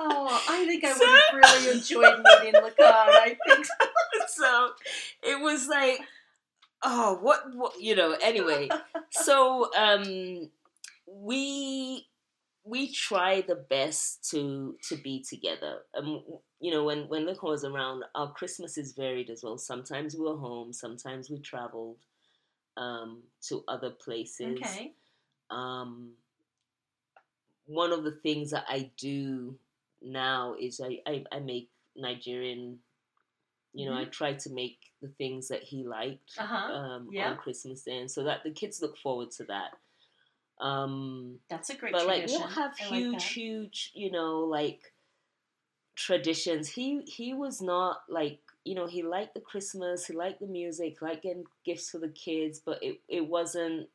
Oh, 0.00 0.42
I 0.48 0.64
think 0.66 0.84
I 0.84 0.92
would 0.92 1.08
have 1.08 1.54
really 1.56 1.76
enjoyed 1.78 2.22
meeting 2.22 2.60
Lacan. 2.60 2.74
I 2.80 3.36
think 3.46 3.66
so 4.28 4.70
it 5.22 5.40
was 5.40 5.66
like 5.68 6.00
oh 6.84 7.18
what 7.20 7.42
what 7.56 7.80
you 7.80 7.96
know 7.96 8.16
anyway 8.22 8.68
so 9.10 9.68
um 9.76 10.48
we 11.10 12.06
we 12.68 12.92
try 12.92 13.40
the 13.40 13.54
best 13.54 14.28
to 14.30 14.76
to 14.88 14.96
be 14.96 15.22
together 15.22 15.78
um 15.96 16.22
you 16.60 16.70
know 16.70 16.84
when 16.84 17.08
when 17.08 17.24
Lincoln 17.26 17.48
was 17.48 17.64
around 17.64 18.04
our 18.14 18.32
christmases 18.32 18.92
varied 18.92 19.30
as 19.30 19.42
well 19.42 19.58
sometimes 19.58 20.14
we 20.14 20.24
were 20.24 20.36
home 20.36 20.72
sometimes 20.72 21.30
we 21.30 21.38
traveled 21.38 21.96
um 22.76 23.22
to 23.48 23.64
other 23.68 23.90
places 23.90 24.58
okay. 24.60 24.92
um, 25.50 26.10
one 27.68 27.92
of 27.92 28.02
the 28.02 28.12
things 28.12 28.50
that 28.50 28.64
I 28.68 28.90
do 28.96 29.56
now 30.02 30.54
is 30.58 30.80
I, 30.80 31.00
I, 31.06 31.24
I 31.30 31.38
make 31.40 31.70
Nigerian, 31.96 32.78
you 33.74 33.88
know, 33.88 33.96
I 33.96 34.04
try 34.04 34.32
to 34.32 34.50
make 34.50 34.78
the 35.02 35.08
things 35.08 35.48
that 35.48 35.62
he 35.62 35.84
liked 35.84 36.32
Uh 36.38 36.46
huh. 36.46 36.72
um, 36.72 37.08
yeah. 37.12 37.30
on 37.30 37.36
Christmas 37.36 37.82
Day, 37.82 37.98
and 37.98 38.10
so 38.10 38.24
that 38.24 38.42
the 38.42 38.50
kids 38.50 38.80
look 38.80 38.96
forward 38.96 39.30
to 39.32 39.44
that. 39.44 39.72
Um, 40.60 41.38
That's 41.48 41.70
a 41.70 41.76
great 41.76 41.92
but 41.92 42.06
like 42.06 42.22
we 42.26 42.36
tradition. 42.36 42.40
don't 42.40 42.52
have 42.52 42.72
I 42.80 42.84
huge, 42.84 43.12
that. 43.12 43.22
huge, 43.22 43.90
you 43.94 44.10
know, 44.10 44.40
like 44.40 44.92
traditions. 45.96 46.68
He 46.68 47.02
he 47.06 47.34
was 47.34 47.60
not 47.60 48.02
like 48.08 48.40
you 48.64 48.74
know 48.74 48.86
he 48.86 49.02
liked 49.02 49.34
the 49.34 49.40
Christmas, 49.40 50.06
he 50.06 50.14
liked 50.14 50.40
the 50.40 50.46
music, 50.46 51.00
liked 51.02 51.22
getting 51.22 51.44
gifts 51.64 51.90
for 51.90 51.98
the 51.98 52.08
kids, 52.08 52.60
but 52.64 52.82
it 52.82 53.00
it 53.08 53.26
wasn't 53.28 53.88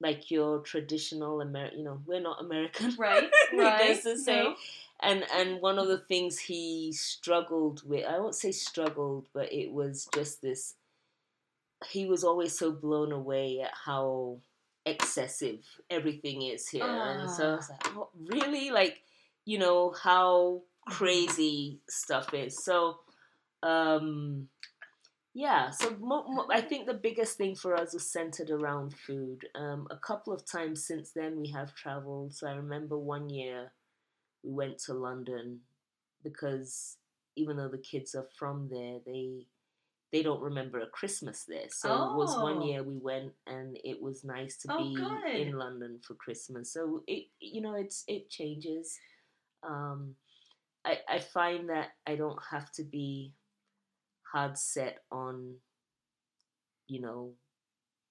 like 0.00 0.30
your 0.30 0.60
traditional 0.60 1.40
American. 1.40 1.78
You 1.78 1.84
know, 1.84 2.00
we're 2.06 2.20
not 2.20 2.40
American, 2.40 2.94
Right, 2.98 3.28
right. 3.52 4.00
To 4.02 4.16
say. 4.16 4.42
No. 4.42 4.54
And 5.00 5.24
and 5.32 5.60
one 5.60 5.78
of 5.78 5.86
the 5.86 5.98
things 5.98 6.38
he 6.40 6.92
struggled 6.92 7.88
with, 7.88 8.04
I 8.04 8.18
won't 8.18 8.34
say 8.34 8.50
struggled, 8.50 9.28
but 9.32 9.52
it 9.52 9.70
was 9.72 10.08
just 10.12 10.42
this. 10.42 10.74
He 11.88 12.06
was 12.06 12.24
always 12.24 12.58
so 12.58 12.72
blown 12.72 13.12
away 13.12 13.60
at 13.60 13.70
how 13.84 14.38
excessive 14.88 15.60
everything 15.90 16.42
is 16.42 16.68
here, 16.68 16.84
and 16.84 17.30
so 17.30 17.52
I 17.52 17.56
was 17.56 17.70
like, 17.70 17.96
oh, 17.96 18.10
really, 18.14 18.70
like, 18.70 19.02
you 19.44 19.58
know 19.58 19.94
how 20.02 20.62
crazy 20.86 21.80
stuff 21.88 22.34
is. 22.34 22.62
So, 22.64 22.98
um, 23.62 24.48
yeah. 25.34 25.70
So 25.70 25.96
mo- 26.00 26.26
mo- 26.28 26.48
I 26.50 26.60
think 26.60 26.86
the 26.86 26.94
biggest 26.94 27.36
thing 27.36 27.54
for 27.54 27.74
us 27.74 27.94
was 27.94 28.10
centered 28.10 28.50
around 28.50 28.94
food. 28.94 29.46
Um, 29.54 29.86
a 29.90 29.96
couple 29.96 30.32
of 30.32 30.44
times 30.44 30.86
since 30.86 31.12
then, 31.12 31.40
we 31.40 31.50
have 31.50 31.74
traveled. 31.74 32.34
So 32.34 32.48
I 32.48 32.54
remember 32.54 32.98
one 32.98 33.28
year 33.28 33.72
we 34.42 34.52
went 34.52 34.78
to 34.86 34.94
London 34.94 35.60
because 36.24 36.96
even 37.36 37.56
though 37.56 37.68
the 37.68 37.78
kids 37.78 38.14
are 38.14 38.28
from 38.38 38.68
there, 38.70 38.98
they 39.06 39.46
they 40.12 40.22
don't 40.22 40.40
remember 40.40 40.80
a 40.80 40.86
Christmas 40.86 41.44
there. 41.46 41.68
So 41.68 41.88
it 41.92 42.14
was 42.16 42.34
one 42.42 42.62
year 42.62 42.82
we 42.82 42.96
went 42.98 43.32
and 43.46 43.78
it 43.84 44.00
was 44.00 44.24
nice 44.24 44.56
to 44.58 44.68
Oh, 44.70 44.78
be 44.78 44.94
good. 44.96 45.36
in 45.36 45.58
London 45.58 46.00
for 46.06 46.14
Christmas. 46.14 46.72
So 46.72 47.02
it 47.06 47.26
you 47.40 47.60
know 47.60 47.74
it's 47.74 48.04
it 48.08 48.30
changes. 48.30 48.96
Um, 49.62 50.14
I 50.84 50.98
I 51.08 51.18
find 51.18 51.68
that 51.68 51.90
I 52.06 52.16
don't 52.16 52.38
have 52.50 52.70
to 52.72 52.84
be 52.84 53.34
hard 54.32 54.56
set 54.58 54.98
on 55.10 55.56
you 56.86 57.00
know 57.00 57.32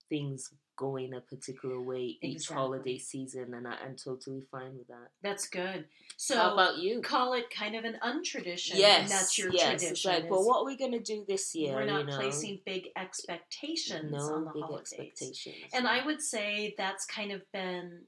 things 0.09 0.51
going 0.77 1.13
a 1.13 1.19
particular 1.19 1.81
way 1.81 2.17
each 2.21 2.47
holiday 2.47 2.97
season, 2.97 3.53
and 3.53 3.67
I, 3.67 3.73
I'm 3.85 3.95
totally 3.95 4.41
fine 4.49 4.77
with 4.77 4.87
that. 4.87 5.09
That's 5.21 5.49
good. 5.49 5.85
So 6.15 6.37
How 6.37 6.53
about 6.53 6.77
you? 6.77 7.01
call 7.01 7.33
it 7.33 7.49
kind 7.49 7.75
of 7.75 7.83
an 7.83 7.97
untradition. 8.01 8.75
Yes, 8.75 9.01
and 9.01 9.09
that's 9.09 9.37
your 9.37 9.51
yes. 9.51 9.63
tradition. 9.63 9.91
It's 9.91 10.05
like, 10.05 10.23
is 10.25 10.29
well, 10.29 10.45
what 10.45 10.61
are 10.61 10.65
we 10.65 10.77
gonna 10.77 10.99
do 10.99 11.25
this 11.27 11.53
year? 11.53 11.75
we're 11.75 11.85
not 11.85 12.05
you 12.05 12.11
know? 12.11 12.17
placing 12.17 12.61
big 12.65 12.89
expectations 12.95 14.11
no 14.11 14.19
on 14.19 14.45
the 14.45 14.51
big 14.51 14.63
holidays. 14.63 14.93
expectations. 14.93 15.73
And 15.73 15.87
I 15.87 16.05
would 16.05 16.21
say 16.21 16.73
that's 16.77 17.05
kind 17.05 17.31
of 17.33 17.41
been 17.51 18.01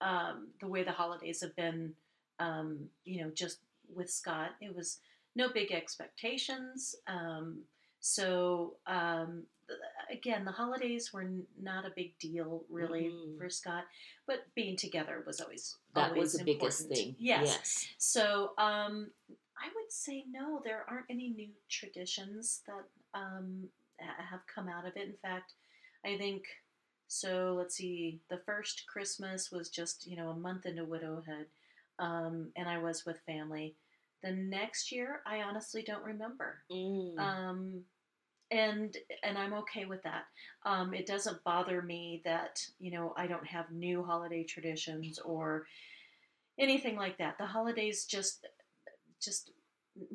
um, 0.00 0.48
the 0.60 0.68
way 0.68 0.82
the 0.82 0.92
holidays 0.92 1.40
have 1.40 1.56
been. 1.56 1.94
Um, 2.40 2.88
you 3.04 3.22
know, 3.22 3.30
just 3.34 3.58
with 3.92 4.10
Scott, 4.10 4.50
it 4.60 4.74
was 4.74 5.00
no 5.34 5.48
big 5.48 5.72
expectations. 5.72 6.94
Um, 7.06 7.62
so 8.08 8.76
um, 8.86 9.44
again, 10.10 10.44
the 10.44 10.50
holidays 10.52 11.12
were 11.12 11.22
n- 11.22 11.46
not 11.60 11.84
a 11.84 11.90
big 11.94 12.18
deal 12.18 12.64
really 12.70 13.10
Mhm. 13.10 13.36
for 13.38 13.50
Scott, 13.50 13.84
but 14.26 14.52
being 14.54 14.76
together 14.76 15.22
was 15.26 15.40
always 15.40 15.76
that 15.94 16.10
always 16.10 16.32
was 16.32 16.32
the 16.34 16.44
biggest 16.44 16.88
thing. 16.88 17.16
Yes. 17.18 17.46
yes. 17.46 17.88
So 17.98 18.54
um, 18.56 19.12
I 19.58 19.68
would 19.74 19.92
say 19.92 20.24
no, 20.30 20.60
there 20.64 20.88
aren't 20.88 21.10
any 21.10 21.28
new 21.28 21.50
traditions 21.68 22.62
that 22.66 22.84
um, 23.12 23.68
have 23.98 24.46
come 24.46 24.68
out 24.68 24.86
of 24.86 24.96
it. 24.96 25.06
In 25.06 25.16
fact, 25.16 25.52
I 26.04 26.16
think 26.16 26.44
so. 27.08 27.54
Let's 27.58 27.74
see. 27.76 28.20
The 28.30 28.38
first 28.38 28.86
Christmas 28.86 29.50
was 29.52 29.68
just 29.68 30.06
you 30.06 30.16
know 30.16 30.30
a 30.30 30.36
month 30.36 30.64
into 30.64 30.84
widowhood, 30.84 31.46
um, 31.98 32.52
and 32.56 32.68
I 32.68 32.78
was 32.78 33.04
with 33.04 33.20
family. 33.26 33.76
The 34.22 34.32
next 34.32 34.90
year, 34.90 35.22
I 35.26 35.42
honestly 35.42 35.82
don't 35.82 36.02
remember. 36.04 36.58
Mm. 36.72 37.18
Um, 37.18 37.84
and 38.50 38.96
and 39.22 39.36
I'm 39.36 39.54
okay 39.54 39.84
with 39.84 40.02
that. 40.02 40.24
Um, 40.64 40.94
it 40.94 41.06
doesn't 41.06 41.42
bother 41.44 41.82
me 41.82 42.22
that 42.24 42.66
you 42.78 42.90
know 42.90 43.14
I 43.16 43.26
don't 43.26 43.46
have 43.46 43.70
new 43.70 44.02
holiday 44.02 44.44
traditions 44.44 45.18
or 45.18 45.66
anything 46.58 46.96
like 46.96 47.18
that. 47.18 47.38
The 47.38 47.46
holidays 47.46 48.04
just 48.04 48.46
just 49.20 49.50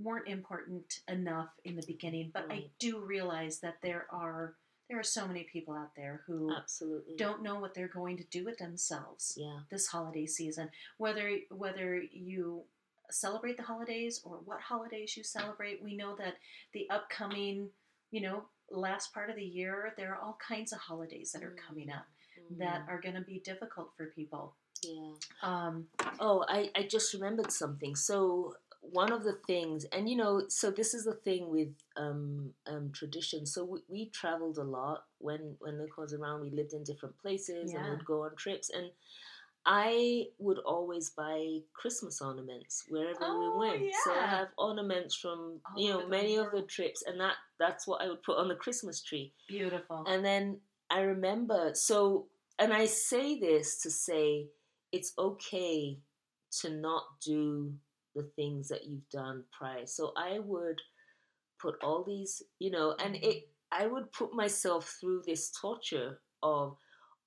weren't 0.02 0.28
important 0.28 1.02
enough 1.08 1.50
in 1.66 1.76
the 1.76 1.84
beginning, 1.86 2.32
but 2.34 2.46
I 2.50 2.66
do 2.80 3.00
realize 3.00 3.60
that 3.60 3.76
there 3.82 4.08
are 4.12 4.56
there 4.90 5.00
are 5.00 5.04
so 5.04 5.28
many 5.28 5.44
people 5.44 5.74
out 5.74 5.96
there 5.96 6.22
who 6.28 6.54
Absolutely. 6.56 7.16
don't 7.16 7.42
know 7.42 7.60
what 7.60 7.74
they're 7.74 7.88
going 7.88 8.18
to 8.18 8.24
do 8.26 8.44
with 8.46 8.58
themselves 8.58 9.38
Yeah. 9.40 9.60
this 9.72 9.88
holiday 9.88 10.26
season. 10.26 10.70
Whether 10.98 11.38
whether 11.50 12.02
you 12.02 12.64
celebrate 13.10 13.58
the 13.58 13.64
holidays 13.64 14.22
or 14.24 14.38
what 14.46 14.62
holidays 14.62 15.16
you 15.16 15.24
celebrate, 15.24 15.84
we 15.84 15.96
know 15.96 16.16
that 16.16 16.36
the 16.74 16.90
upcoming, 16.90 17.70
you 18.14 18.22
know, 18.22 18.44
last 18.72 19.14
part 19.14 19.30
of 19.30 19.36
the 19.36 19.44
year, 19.44 19.94
there 19.98 20.14
are 20.14 20.22
all 20.22 20.38
kinds 20.48 20.72
of 20.74 20.80
holidays 20.80 21.32
that 21.34 21.44
are 21.44 21.56
coming 21.68 21.90
up 21.92 22.06
that 22.60 22.84
Mm, 22.86 22.90
are 22.90 23.02
going 23.02 23.16
to 23.16 23.22
be 23.22 23.40
difficult 23.40 23.90
for 23.98 24.08
people. 24.08 24.56
Yeah. 24.84 25.14
Um, 25.42 25.88
Oh, 26.20 26.46
I, 26.48 26.70
I 26.76 26.84
just 26.84 27.14
remembered 27.14 27.52
something. 27.52 27.96
So 27.96 28.56
one 28.82 29.12
of 29.12 29.24
the 29.24 29.38
things, 29.48 29.86
and 29.86 30.10
you 30.10 30.16
know, 30.16 30.44
so 30.50 30.72
this 30.72 30.94
is 30.94 31.06
the 31.06 31.14
thing 31.16 31.50
with 31.50 31.70
um, 31.98 32.54
um, 32.68 32.92
tradition. 32.94 33.46
So 33.46 33.64
we, 33.66 33.80
we 33.90 34.10
traveled 34.10 34.58
a 34.58 34.64
lot 34.64 35.06
when 35.20 35.56
when 35.60 35.80
Luke 35.80 35.98
was 35.98 36.14
around. 36.14 36.42
We 36.42 36.52
lived 36.52 36.74
in 36.74 36.84
different 36.84 37.18
places 37.18 37.74
and 37.74 37.84
Yeah. 37.84 37.90
would 37.90 38.06
go 38.06 38.24
on 38.26 38.36
trips. 38.36 38.70
And 38.70 38.92
I 39.66 40.26
would 40.40 40.60
always 40.60 41.10
buy 41.12 41.60
Christmas 41.74 42.22
ornaments 42.22 42.84
wherever 42.90 43.20
Oh, 43.22 43.60
we 43.60 43.70
went. 43.70 43.94
So 44.04 44.14
I 44.14 44.26
have 44.26 44.50
ornaments 44.58 45.16
from 45.16 45.60
All 45.66 45.82
you 45.82 45.90
know 45.90 46.08
many 46.08 46.36
of 46.36 46.52
the 46.52 46.64
trips, 46.64 47.04
and 47.04 47.20
that 47.20 47.36
that's 47.60 47.88
what 47.88 48.02
I 48.02 48.08
would 48.10 48.24
put 48.24 48.38
on 48.38 48.50
the 48.50 48.56
Christmas 48.56 49.02
tree. 49.02 49.34
beautiful. 49.48 50.04
And 50.08 50.24
then 50.26 50.60
I 50.90 51.02
remember, 51.02 51.72
so, 51.74 52.28
and 52.60 52.74
I 52.74 52.86
say 52.86 53.40
this 53.40 53.82
to 53.82 53.90
say 53.90 54.48
it's 54.92 55.14
okay 55.18 55.98
to 56.62 56.70
not 56.70 57.04
do 57.26 57.74
the 58.16 58.24
things 58.36 58.68
that 58.68 58.86
you've 58.86 59.10
done 59.10 59.44
prior. 59.58 59.86
So 59.86 60.12
I 60.18 60.40
would 60.40 60.80
put 61.60 61.76
all 61.82 62.04
these, 62.04 62.44
you 62.60 62.70
know, 62.70 62.96
and 63.04 63.16
it, 63.16 63.48
I 63.72 63.88
would 63.88 64.12
put 64.12 64.34
myself 64.34 64.98
through 65.00 65.24
this 65.26 65.52
torture 65.60 66.20
of 66.44 66.76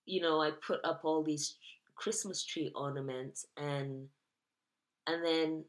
you 0.09 0.21
know, 0.21 0.41
I 0.41 0.53
put 0.65 0.79
up 0.85 1.01
all 1.03 1.25
these 1.25 1.57
Christmas 1.97 2.45
tree 2.45 2.71
ornaments 2.75 3.47
and 3.57 4.09
and 5.07 5.25
then 5.25 5.65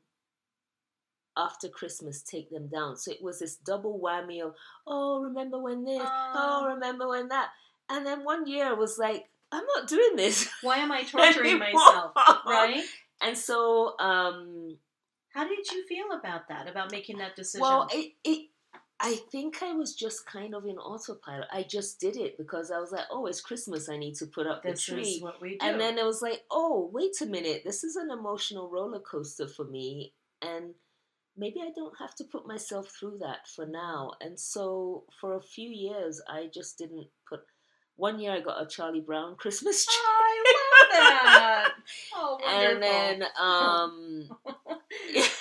after 1.38 1.70
Christmas 1.70 2.24
take 2.24 2.50
them 2.50 2.68
down. 2.68 2.98
So 2.98 3.12
it 3.12 3.22
was 3.22 3.40
this 3.40 3.56
double 3.58 4.00
whammy 4.04 4.42
of, 4.44 4.56
oh, 4.88 5.22
remember 5.22 5.60
when 5.60 5.84
this, 5.86 6.02
oh, 6.02 6.62
Oh. 6.64 6.68
remember 6.74 7.08
when 7.08 7.28
that. 7.28 7.50
And 7.90 8.06
then 8.06 8.24
one 8.24 8.48
year 8.48 8.66
I 8.66 8.74
was 8.74 8.98
like, 8.98 9.30
I'm 9.52 9.64
not 9.76 9.88
doing 9.88 10.16
this. 10.16 10.50
Why 10.64 10.78
am 10.78 10.92
I 10.92 11.04
torturing 11.12 11.60
myself? 11.60 12.12
Right? 12.46 12.84
And 13.22 13.38
so, 13.38 13.98
um, 14.00 14.78
How 15.34 15.48
did 15.48 15.72
you 15.72 15.86
feel 15.88 16.08
about 16.18 16.48
that? 16.50 16.68
About 16.68 16.92
making 16.92 17.20
that 17.20 17.36
decision? 17.36 17.62
well, 17.62 17.88
it, 17.94 18.14
it, 18.24 18.48
I 19.00 19.16
think 19.32 19.62
I 19.62 19.74
was 19.74 19.94
just 19.94 20.26
kind 20.26 20.56
of 20.56 20.66
in 20.66 20.78
autopilot. 20.78 21.48
I 21.52 21.64
just 21.64 22.00
did 22.00 22.18
it 22.18 22.38
because 22.38 22.72
I 22.72 22.80
was 22.80 22.92
like, 22.92 23.06
oh, 23.12 23.28
it's 23.28 23.42
Christmas. 23.42 23.90
I 23.90 23.98
need 23.98 24.16
to 24.16 24.26
put 24.26 24.48
up 24.48 24.64
this 24.64 24.86
the 24.86 24.94
tree. 24.94 25.02
is 25.04 25.22
what 25.22 25.40
we 25.42 25.52
do. 25.52 25.58
And 25.62 25.80
then 25.80 25.98
it 26.00 26.06
was 26.06 26.22
like, 26.22 26.42
oh, 26.50 26.90
wait 26.92 27.22
a 27.22 27.26
minute, 27.28 27.62
this 27.64 27.84
is 27.84 27.96
an 27.96 28.10
emotional 28.12 28.70
roller 28.70 29.00
coaster 29.00 29.48
for 29.48 29.66
me, 29.66 30.14
and 30.42 30.74
maybe 31.38 31.62
I 31.62 31.70
don't 31.76 31.94
have 32.00 32.16
to 32.16 32.24
put 32.24 32.48
myself 32.48 32.88
through 32.90 33.20
that 33.20 33.48
for 33.48 33.66
now. 33.68 34.14
And 34.20 34.40
so 34.40 35.04
for 35.22 35.36
a 35.36 35.42
few 35.42 35.70
years, 35.70 36.20
I 36.28 36.50
just 36.54 36.78
didn't 36.78 37.08
put. 37.30 37.42
One 37.98 38.20
year, 38.20 38.32
I 38.32 38.42
got 38.42 38.62
a 38.62 38.68
Charlie 38.68 39.02
Brown 39.02 39.36
Christmas 39.38 39.84
tree. 39.86 39.96
oh, 39.98 40.24
I 40.24 40.44
love 40.54 40.92
that. 40.94 41.74
Oh, 42.16 42.38
wonderful. 42.44 42.74
and 42.74 42.84
then, 42.84 43.24
um, 43.40 44.30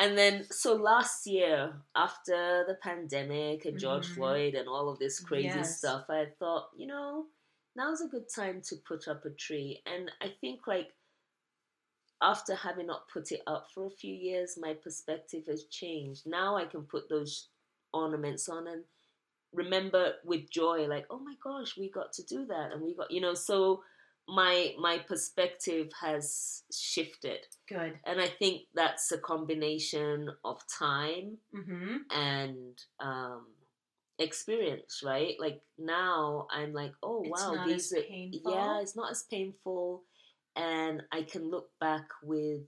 and 0.00 0.16
then, 0.18 0.46
so 0.50 0.74
last 0.74 1.26
year, 1.26 1.74
after 1.94 2.64
the 2.66 2.76
pandemic 2.82 3.64
and 3.66 3.78
George 3.78 4.06
Mhm. 4.06 4.14
Floyd 4.14 4.54
and 4.54 4.68
all 4.68 4.88
of 4.88 4.98
this 4.98 5.20
crazy 5.20 5.48
Yes. 5.48 5.78
stuff, 5.78 6.06
I 6.08 6.26
thought, 6.38 6.70
you 6.76 6.86
know, 6.86 7.26
now's 7.76 8.00
a 8.00 8.08
good 8.08 8.28
time 8.34 8.62
to 8.62 8.76
put 8.76 9.06
up 9.08 9.24
a 9.24 9.30
tree. 9.30 9.82
And 9.86 10.10
I 10.20 10.28
think, 10.40 10.66
like, 10.66 10.94
after 12.22 12.54
having 12.54 12.86
not 12.86 13.08
put 13.08 13.32
it 13.32 13.42
up 13.46 13.70
for 13.72 13.86
a 13.86 13.90
few 13.90 14.14
years, 14.14 14.58
my 14.58 14.74
perspective 14.74 15.46
has 15.46 15.64
changed. 15.64 16.26
Now 16.26 16.56
I 16.56 16.66
can 16.66 16.82
put 16.82 17.08
those 17.08 17.48
ornaments 17.92 18.48
on 18.48 18.66
and 18.68 18.84
remember 19.52 20.14
with 20.24 20.50
joy, 20.50 20.86
like, 20.86 21.06
oh 21.10 21.18
my 21.18 21.34
gosh, 21.42 21.76
we 21.76 21.90
got 21.90 22.12
to 22.14 22.22
do 22.24 22.46
that, 22.46 22.72
and 22.72 22.82
we 22.82 22.94
got, 22.94 23.10
you 23.10 23.20
know, 23.20 23.34
so 23.34 23.82
my 24.28 24.74
my 24.78 24.98
perspective 24.98 25.90
has 26.00 26.62
shifted, 26.72 27.46
Good. 27.68 27.98
and 28.04 28.20
I 28.20 28.28
think 28.28 28.62
that's 28.74 29.10
a 29.12 29.18
combination 29.18 30.30
of 30.44 30.60
time 30.68 31.38
Mm-hmm. 31.54 31.96
and 32.10 32.78
um, 33.00 33.46
experience, 34.18 35.02
right? 35.04 35.34
Like 35.40 35.62
now, 35.78 36.46
I'm 36.50 36.72
like, 36.72 36.92
oh 37.02 37.22
It's 37.24 37.40
wow, 37.40 37.54
not 37.54 37.66
these 37.66 37.92
as 37.92 37.98
are 37.98 38.02
painful. 38.02 38.52
yeah, 38.52 38.80
it's 38.80 38.96
not 38.96 39.10
as 39.10 39.22
painful, 39.24 40.02
and 40.56 41.02
I 41.12 41.22
can 41.22 41.50
look 41.50 41.70
back 41.80 42.06
with. 42.22 42.62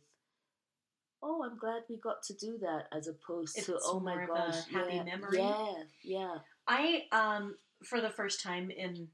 Oh, 1.25 1.45
I'm 1.45 1.57
glad 1.57 1.83
we 1.89 1.97
got 1.99 2.23
to 2.25 2.35
do 2.35 2.59
that, 2.63 2.89
as 2.93 3.07
opposed 3.07 3.55
to 3.55 3.75
It's 3.75 3.87
oh 3.87 4.01
my 4.01 4.15
more 4.15 4.25
of 4.25 4.31
a 4.31 4.33
gosh, 4.51 4.65
happy 4.73 4.95
yeah, 4.97 5.03
memory. 5.05 5.39
Yeah, 5.39 5.75
yeah, 6.03 6.35
I 6.67 7.05
um 7.13 7.57
for 7.85 8.01
the 8.01 8.11
first 8.11 8.43
time 8.43 8.71
in 8.71 9.09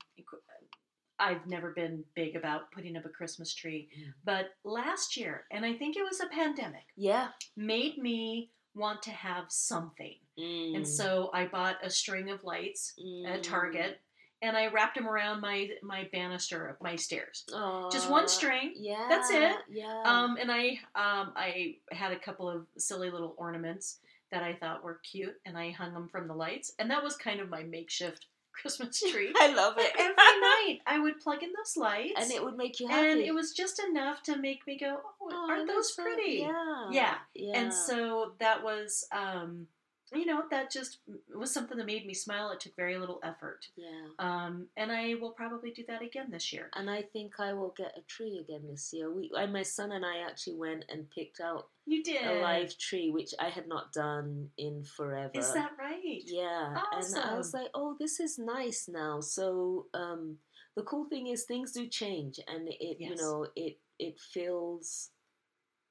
I've 1.18 1.46
never 1.46 1.70
been 1.70 2.04
big 2.14 2.36
about 2.36 2.70
putting 2.72 2.96
up 2.96 3.04
a 3.04 3.08
Christmas 3.08 3.54
tree, 3.54 3.88
Mm. 3.98 4.12
but 4.24 4.54
last 4.64 5.16
year, 5.16 5.46
and 5.50 5.64
I 5.64 5.74
think 5.74 5.96
it 5.96 6.02
was 6.02 6.20
a 6.20 6.26
pandemic, 6.26 6.86
yeah. 6.96 7.28
made 7.56 7.98
me 7.98 8.50
want 8.74 9.02
to 9.02 9.10
have 9.10 9.50
something. 9.50 10.16
Mm, 10.38 10.76
And 10.76 10.88
so 10.88 11.30
I 11.34 11.46
bought 11.46 11.84
a 11.84 11.90
string 11.90 12.30
of 12.30 12.44
lights 12.44 12.94
at 12.98 13.40
mm. 13.40 13.42
Target 13.42 14.00
and 14.40 14.56
I 14.56 14.68
wrapped 14.68 14.94
them 14.94 15.08
around 15.08 15.40
my 15.40 15.70
my 15.82 16.08
banister 16.12 16.68
of 16.68 16.80
my 16.80 16.96
stairs. 16.96 17.44
Just 17.90 18.08
one 18.08 18.28
string. 18.28 18.72
Yeah, 18.76 19.06
That's 19.08 19.30
it. 19.30 19.56
Yeah. 19.68 20.02
Um, 20.04 20.36
and 20.36 20.50
I 20.50 20.78
um, 20.94 21.32
I 21.34 21.76
had 21.90 22.12
a 22.12 22.18
couple 22.18 22.48
of 22.48 22.66
silly 22.76 23.10
little 23.10 23.34
ornaments 23.36 23.98
that 24.30 24.42
I 24.42 24.54
thought 24.54 24.84
were 24.84 25.00
cute, 25.02 25.34
and 25.46 25.56
I 25.56 25.70
hung 25.70 25.92
them 25.94 26.08
from 26.08 26.28
the 26.28 26.34
lights, 26.34 26.72
and 26.78 26.90
that 26.90 27.02
was 27.02 27.16
kind 27.16 27.40
of 27.40 27.48
my 27.48 27.62
makeshift 27.62 28.26
Christmas 28.60 29.00
tree. 29.00 29.32
I 29.38 29.52
love 29.54 29.74
But 29.76 29.86
it. 29.86 29.92
every 29.98 30.14
night 30.40 30.78
I 30.86 30.98
would 30.98 31.20
plug 31.20 31.42
in 31.42 31.50
those 31.56 31.76
lights, 31.76 32.12
and 32.20 32.30
it 32.30 32.42
would 32.44 32.56
make 32.56 32.80
you 32.80 32.88
happy. 32.88 33.10
and 33.12 33.20
it 33.20 33.32
was 33.34 33.52
just 33.52 33.80
enough 33.90 34.22
to 34.24 34.36
make 34.36 34.66
me 34.66 34.78
go, 34.78 35.00
"Oh, 35.20 35.28
Oh, 35.30 35.46
aren't 35.50 35.66
those 35.68 35.76
that's 35.76 35.94
so- 35.96 36.02
pretty?" 36.02 36.38
Yeah. 36.40 36.88
Yeah. 36.90 37.14
Yeah. 37.34 37.58
And 37.58 37.72
so 37.72 38.32
that 38.40 38.62
was, 38.62 39.06
um, 39.12 39.66
you 40.12 40.26
know, 40.26 40.42
that 40.50 40.70
just 40.70 40.98
was 41.34 41.52
something 41.52 41.76
that 41.76 41.86
made 41.86 42.06
me 42.06 42.14
smile. 42.14 42.50
It 42.50 42.60
took 42.60 42.74
very 42.76 42.96
little 42.98 43.20
effort, 43.22 43.66
yeah. 43.76 44.08
um, 44.18 44.66
and 44.76 44.90
I 44.90 45.14
will 45.20 45.32
probably 45.32 45.70
do 45.70 45.84
that 45.88 46.02
again 46.02 46.30
this 46.30 46.52
year. 46.52 46.70
And 46.74 46.88
I 46.88 47.02
think 47.02 47.38
I 47.38 47.52
will 47.52 47.74
get 47.76 47.96
a 47.96 48.02
tree 48.02 48.38
again 48.38 48.62
this 48.68 48.92
year. 48.92 49.10
We, 49.12 49.30
I, 49.36 49.46
my 49.46 49.62
son 49.62 49.92
and 49.92 50.04
I 50.04 50.18
actually 50.28 50.56
went 50.56 50.84
and 50.88 51.10
picked 51.10 51.40
out 51.40 51.68
You 51.86 52.02
did 52.02 52.24
a 52.24 52.40
live 52.40 52.76
tree, 52.78 53.10
which 53.10 53.34
I 53.38 53.48
had 53.48 53.68
not 53.68 53.92
done 53.92 54.50
in 54.56 54.84
forever. 54.84 55.32
Is 55.34 55.52
that 55.52 55.72
right? 55.78 56.22
Yeah, 56.24 56.78
Awesome. 56.92 57.20
and 57.20 57.30
I 57.30 57.36
was 57.36 57.52
like, 57.52 57.68
"Oh, 57.74 57.96
this 57.98 58.20
is 58.20 58.38
nice 58.38 58.88
now." 58.88 59.20
So, 59.20 59.86
um, 59.94 60.38
the 60.76 60.82
cool 60.82 61.04
thing 61.06 61.26
is 61.26 61.44
things 61.44 61.72
do 61.72 61.86
change, 61.86 62.40
and 62.46 62.68
it, 62.68 62.96
you 63.00 63.16
know, 63.16 63.46
it 63.56 63.78
it 63.98 64.18
feels, 64.18 65.10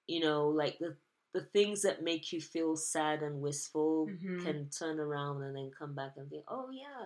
you 0.08 0.22
know, 0.22 0.48
like 0.48 0.80
the 0.80 0.96
the 1.38 1.46
things 1.54 1.84
that 1.84 2.02
make 2.02 2.34
you 2.34 2.42
feel 2.42 2.76
sad 2.76 3.22
and 3.22 3.40
wistful 3.40 4.08
Mhm. 4.08 4.44
can 4.44 4.70
turn 4.72 5.00
around 5.00 5.44
and 5.44 5.56
then 5.56 5.70
come 5.70 5.94
back 5.94 6.14
and 6.18 6.28
think, 6.32 6.44
"Oh 6.48 6.72
yeah." 6.72 7.06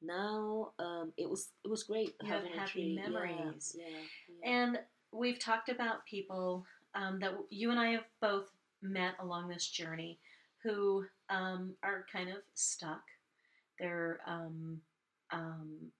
Now, 0.00 0.72
um, 0.78 1.12
it 1.18 1.28
was 1.28 1.52
it 1.62 1.68
was 1.68 1.82
great 1.82 2.14
You 2.22 2.28
have 2.28 2.42
having 2.44 2.52
a 2.52 2.60
happy 2.60 2.72
tree. 2.72 2.94
Yeah, 2.94 3.08
memories. 3.10 3.76
Yeah, 3.78 3.88
yeah. 4.28 4.50
And 4.50 4.84
we've 5.12 5.38
talked 5.38 5.68
about 5.68 6.06
people 6.06 6.64
um, 6.94 7.18
that 7.20 7.34
you 7.50 7.70
and 7.70 7.78
I 7.78 7.90
have 7.90 8.06
both 8.20 8.48
met 8.80 9.14
along 9.18 9.48
this 9.48 9.68
journey 9.68 10.18
who 10.62 11.06
um, 11.28 11.76
are 11.82 12.06
kind 12.10 12.30
of 12.30 12.38
stuck. 12.54 13.02
They're, 13.78 14.20
um, 14.26 14.80
um, 15.30 15.92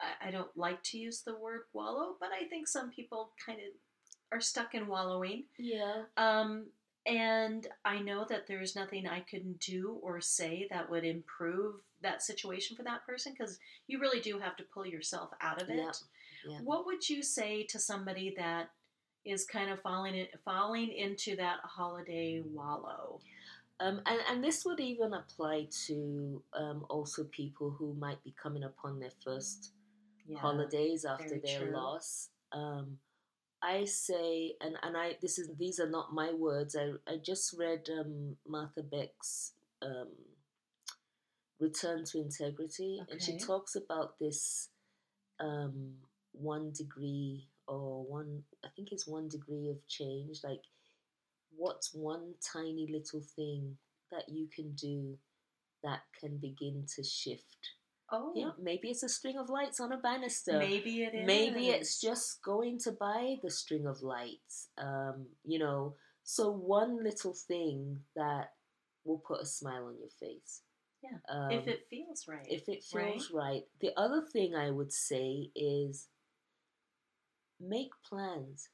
I, 0.00 0.28
I 0.28 0.30
don't 0.30 0.54
like 0.54 0.82
to 0.84 0.98
use 0.98 1.22
the 1.22 1.38
word 1.38 1.62
wallow, 1.72 2.16
but 2.20 2.30
I 2.30 2.44
think 2.48 2.68
some 2.68 2.90
people 2.90 3.32
kind 3.44 3.60
of 3.60 3.72
are 4.32 4.40
stuck 4.40 4.74
in 4.74 4.86
wallowing. 4.86 5.44
yeah. 5.58 6.02
Um, 6.16 6.66
and 7.06 7.66
I 7.84 7.98
know 7.98 8.24
that 8.30 8.46
there's 8.46 8.74
nothing 8.74 9.06
I 9.06 9.20
can 9.20 9.54
do 9.60 9.98
or 10.02 10.22
say 10.22 10.66
that 10.70 10.88
would 10.88 11.04
improve 11.04 11.74
that 12.00 12.22
situation 12.22 12.76
for 12.76 12.82
that 12.84 13.04
person 13.06 13.34
because 13.36 13.58
you 13.88 14.00
really 14.00 14.20
do 14.20 14.38
have 14.38 14.56
to 14.56 14.64
pull 14.72 14.86
yourself 14.86 15.28
out 15.42 15.60
of 15.60 15.68
it. 15.68 15.76
Yeah, 15.76 15.90
yeah. 16.48 16.58
What 16.64 16.86
would 16.86 17.06
you 17.06 17.22
say 17.22 17.64
to 17.64 17.78
somebody 17.78 18.34
that 18.38 18.70
is 19.26 19.44
kind 19.44 19.70
of 19.70 19.82
falling 19.82 20.14
in, 20.14 20.26
falling 20.46 20.92
into 20.92 21.36
that 21.36 21.58
holiday 21.62 22.42
wallow? 22.52 23.20
Um, 23.80 24.00
and, 24.06 24.20
and 24.30 24.42
this 24.44 24.64
would 24.64 24.80
even 24.80 25.12
apply 25.12 25.68
to 25.86 26.42
um, 26.54 26.86
also 26.88 27.24
people 27.24 27.70
who 27.70 27.92
might 27.94 28.22
be 28.24 28.34
coming 28.42 28.64
upon 28.64 28.98
their 28.98 29.12
first 29.22 29.72
Yeah. 30.26 30.38
holidays 30.38 31.04
after 31.04 31.38
their 31.38 31.60
true. 31.66 31.72
loss. 31.74 32.30
Um, 32.52 32.98
I 33.64 33.84
say, 33.84 34.56
and, 34.60 34.76
and 34.82 34.96
I 34.96 35.16
this 35.22 35.38
is 35.38 35.48
these 35.58 35.80
are 35.80 35.88
not 35.88 36.12
my 36.12 36.32
words. 36.32 36.76
I 36.76 36.92
I 37.10 37.16
just 37.16 37.54
read 37.58 37.88
um, 37.98 38.36
Martha 38.46 38.82
Beck's 38.82 39.52
um, 39.80 40.08
Return 41.58 42.04
to 42.06 42.20
Integrity, 42.20 43.00
and 43.10 43.22
she 43.22 43.38
talks 43.38 43.74
about 43.74 44.18
this 44.18 44.68
um, 45.40 45.94
one 46.32 46.72
degree 46.72 47.48
or 47.66 48.04
one 48.04 48.42
I 48.62 48.68
think 48.76 48.92
it's 48.92 49.06
one 49.06 49.28
degree 49.28 49.70
of 49.70 49.86
change. 49.88 50.40
Like, 50.44 50.62
what's 51.56 51.94
one 51.94 52.34
tiny 52.52 52.86
little 52.90 53.22
thing 53.34 53.78
that 54.12 54.28
you 54.28 54.46
can 54.54 54.72
do 54.72 55.16
that 55.82 56.00
can 56.20 56.36
begin 56.36 56.84
to 56.96 57.02
shift? 57.02 57.70
Oh, 58.12 58.32
Yeah, 58.36 58.50
maybe 58.60 58.90
it's 58.90 59.02
a 59.02 59.08
string 59.08 59.38
of 59.38 59.48
lights 59.48 59.80
on 59.80 59.92
a 59.92 59.96
banister. 59.96 60.58
maybe 60.58 61.02
it 61.02 61.14
is. 61.14 61.26
Maybe 61.26 61.68
it's 61.70 62.00
just 62.00 62.42
going 62.42 62.78
to 62.80 62.92
buy 62.92 63.36
the 63.42 63.50
string 63.50 63.86
of 63.86 64.02
lights. 64.02 64.68
Um, 64.78 65.26
you 65.44 65.58
know, 65.58 65.96
so 66.22 66.50
one 66.50 67.02
little 67.02 67.34
thing 67.34 68.00
that 68.14 68.52
will 69.04 69.18
put 69.18 69.40
a 69.40 69.46
smile 69.46 69.86
on 69.86 69.96
your 69.98 70.10
face. 70.20 70.62
Yeah, 71.02 71.18
Um, 71.28 71.50
if 71.52 71.66
it 71.68 71.86
feels 71.90 72.26
right. 72.28 72.46
if 72.48 72.68
it 72.68 72.82
feels 72.84 73.30
right. 73.30 73.64
The 73.80 73.92
other 73.98 74.22
thing 74.32 74.54
I 74.54 74.70
would 74.70 74.92
say 74.92 75.50
is 75.54 76.08
make 77.60 77.90
plans. 78.08 78.68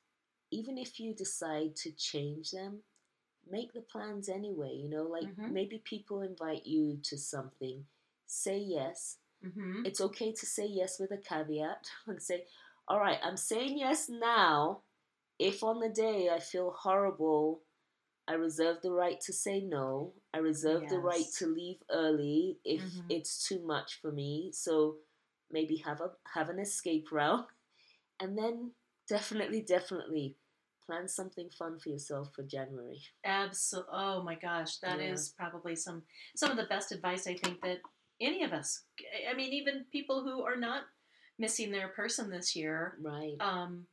Even 0.50 0.78
if 0.78 0.98
you 0.98 1.14
decide 1.14 1.76
to 1.76 1.92
change 1.92 2.50
them, 2.50 2.82
make 3.48 3.72
the 3.72 3.82
plans 3.82 4.28
anyway. 4.28 4.74
You 4.74 4.88
know, 4.88 5.04
like 5.04 5.24
Mhm. 5.24 5.52
maybe 5.52 5.78
people 5.78 6.22
invite 6.22 6.66
you 6.66 6.98
to 7.04 7.16
something, 7.18 7.86
say 8.30 8.58
yes. 8.58 9.18
hmm 9.42 9.82
It's 9.84 10.00
okay 10.00 10.32
to 10.32 10.46
say 10.46 10.66
yes 10.66 10.98
with 11.00 11.10
a 11.12 11.18
caveat 11.18 11.86
and 12.06 12.22
say, 12.22 12.44
all 12.88 13.00
right, 13.00 13.18
I'm 13.22 13.36
saying 13.36 13.78
yes 13.78 14.08
now. 14.08 14.82
If 15.38 15.62
on 15.64 15.80
the 15.80 15.88
day 15.88 16.30
I 16.30 16.40
feel 16.40 16.70
horrible, 16.70 17.62
I 18.28 18.34
reserve 18.34 18.78
the 18.82 18.92
right 18.92 19.20
to 19.22 19.32
say 19.32 19.60
no. 19.60 20.14
I 20.32 20.38
reserve 20.38 20.88
the 20.88 20.98
right 20.98 21.26
to 21.38 21.46
leave 21.46 21.82
early 21.90 22.58
if 22.64 22.82
Mhm. 22.82 23.04
it's 23.08 23.46
too 23.48 23.60
much 23.60 24.00
for 24.00 24.12
me. 24.12 24.52
So 24.52 24.98
maybe 25.50 25.76
have 25.78 26.00
a 26.00 26.12
have 26.34 26.48
an 26.50 26.58
escape 26.60 27.10
route, 27.12 27.48
and 28.20 28.38
then 28.38 28.72
definitely, 29.08 29.62
definitely 29.62 30.36
plan 30.86 31.08
something 31.08 31.50
fun 31.50 31.78
for 31.78 31.90
yourself 31.90 32.32
for 32.34 32.42
January. 32.42 33.02
Absolutely. 33.24 33.92
Oh 33.94 34.22
my 34.22 34.34
gosh, 34.36 34.76
that 34.78 35.00
is 35.00 35.34
Yeah. 35.38 35.44
probably 35.50 35.76
some 35.76 36.02
some 36.36 36.50
of 36.50 36.56
the 36.56 36.64
best 36.74 36.92
advice 36.92 37.26
I 37.26 37.34
think 37.36 37.60
that 37.62 37.80
any 38.20 38.42
of 38.44 38.52
us. 38.52 38.82
I 39.30 39.34
mean, 39.34 39.52
even 39.52 39.84
people 39.90 40.22
who 40.22 40.42
are 40.42 40.56
not 40.56 40.82
missing 41.38 41.70
their 41.72 41.88
person 41.88 42.30
this 42.30 42.54
year, 42.54 42.96
Right, 43.00 43.36
um, 43.40 43.86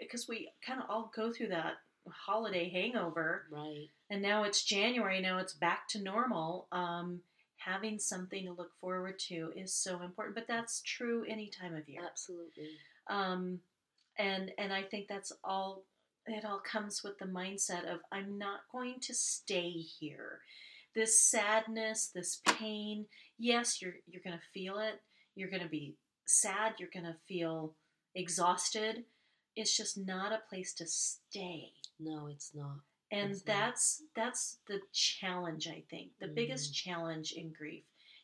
because 0.00 0.28
we 0.28 0.50
kind 0.64 0.80
of 0.80 0.86
all 0.88 1.10
go 1.14 1.32
through 1.32 1.48
that 1.48 1.74
holiday 2.08 2.68
hangover, 2.68 3.46
right. 3.50 3.88
and 4.10 4.22
now 4.22 4.44
it's 4.44 4.64
January. 4.64 5.20
Now 5.20 5.38
it's 5.38 5.54
back 5.54 5.88
to 5.88 6.02
normal. 6.02 6.66
Um, 6.72 7.20
having 7.56 7.98
something 7.98 8.44
to 8.46 8.52
look 8.52 8.72
forward 8.80 9.18
to 9.20 9.52
is 9.56 9.72
so 9.74 10.02
important, 10.02 10.34
but 10.34 10.48
that's 10.48 10.82
true 10.82 11.24
any 11.28 11.48
time 11.48 11.74
of 11.74 11.88
year. 11.88 12.02
Absolutely. 12.04 12.70
um, 13.08 13.60
and 14.18 14.52
and 14.58 14.72
I 14.72 14.82
think 14.82 15.08
that's 15.08 15.32
all. 15.42 15.84
It 16.26 16.44
all 16.44 16.60
comes 16.60 17.02
with 17.02 17.18
the 17.18 17.24
mindset 17.24 17.92
of 17.92 17.98
I'm 18.12 18.38
not 18.38 18.60
going 18.70 19.00
to 19.00 19.14
stay 19.14 19.70
here. 19.70 20.38
This 20.94 21.20
sadness, 21.24 22.10
this 22.14 22.40
pain. 22.46 23.06
Yes, 23.42 23.82
you're 23.82 23.94
you're 24.06 24.22
gonna 24.24 24.40
feel 24.54 24.78
it. 24.78 25.00
You're 25.34 25.50
gonna 25.50 25.68
be 25.68 25.96
sad. 26.26 26.74
You're 26.78 26.90
gonna 26.94 27.16
feel 27.26 27.74
exhausted. 28.14 29.04
It's 29.56 29.76
just 29.76 29.98
not 29.98 30.32
a 30.32 30.42
place 30.48 30.72
to 30.74 30.86
stay. 30.86 31.72
No, 31.98 32.28
it's 32.28 32.54
not. 32.54 32.76
And 33.10 33.32
It's 33.32 33.40
not. 33.44 33.46
that's 33.56 34.02
that's 34.14 34.58
the 34.68 34.80
challenge. 34.92 35.66
I 35.66 35.82
think 35.90 36.12
the 36.20 36.28
biggest 36.28 36.70
Mm. 36.72 36.76
challenge 36.84 37.32
in 37.32 37.52
grief 37.52 37.82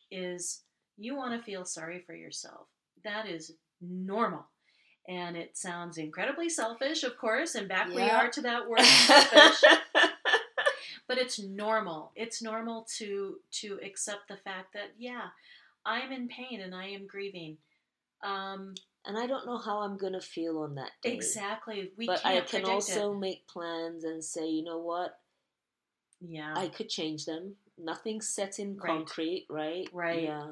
is 0.09 0.63
you 0.97 1.15
want 1.17 1.37
to 1.37 1.43
feel 1.45 1.65
sorry 1.65 1.99
for 1.99 2.15
yourself. 2.15 2.67
That 3.03 3.27
is 3.27 3.51
normal. 3.81 4.45
And 5.07 5.35
it 5.35 5.57
sounds 5.57 5.97
incredibly 5.97 6.49
selfish, 6.49 7.03
of 7.03 7.17
course, 7.17 7.55
and 7.55 7.67
back 7.67 7.89
we 7.89 8.01
are 8.03 8.29
to 8.29 8.41
that 8.41 8.69
word 8.69 8.81
selfish. 8.81 9.63
But 11.09 11.17
it's 11.17 11.39
normal. 11.39 12.13
It's 12.15 12.41
normal 12.41 12.87
to 12.99 13.39
to 13.59 13.79
accept 13.83 14.29
the 14.29 14.37
fact 14.37 14.71
that 14.75 14.91
yeah, 14.97 15.27
I'm 15.85 16.13
in 16.13 16.29
pain 16.29 16.61
and 16.61 16.73
I 16.73 16.85
am 16.89 17.05
grieving. 17.07 17.57
Um, 18.23 18.75
and 19.05 19.17
I 19.17 19.25
don't 19.27 19.45
know 19.45 19.57
how 19.57 19.79
I'm 19.79 19.97
gonna 19.97 20.21
feel 20.21 20.59
on 20.59 20.75
that 20.75 20.91
day. 21.01 21.13
exactly. 21.13 21.91
We 21.97 22.05
but 22.05 22.21
can't 22.21 22.37
I 22.43 22.47
can 22.47 22.65
also 22.65 23.13
it. 23.13 23.19
make 23.19 23.47
plans 23.47 24.03
and 24.05 24.23
say, 24.23 24.47
you 24.47 24.63
know 24.63 24.77
what, 24.77 25.17
Yeah. 26.21 26.53
I 26.55 26.67
could 26.67 26.89
change 26.89 27.25
them. 27.25 27.55
Nothing's 27.77 28.27
set 28.29 28.59
in 28.59 28.75
Right. 28.77 28.87
concrete, 28.87 29.47
right? 29.49 29.87
Right. 29.91 30.23
Yeah. 30.23 30.51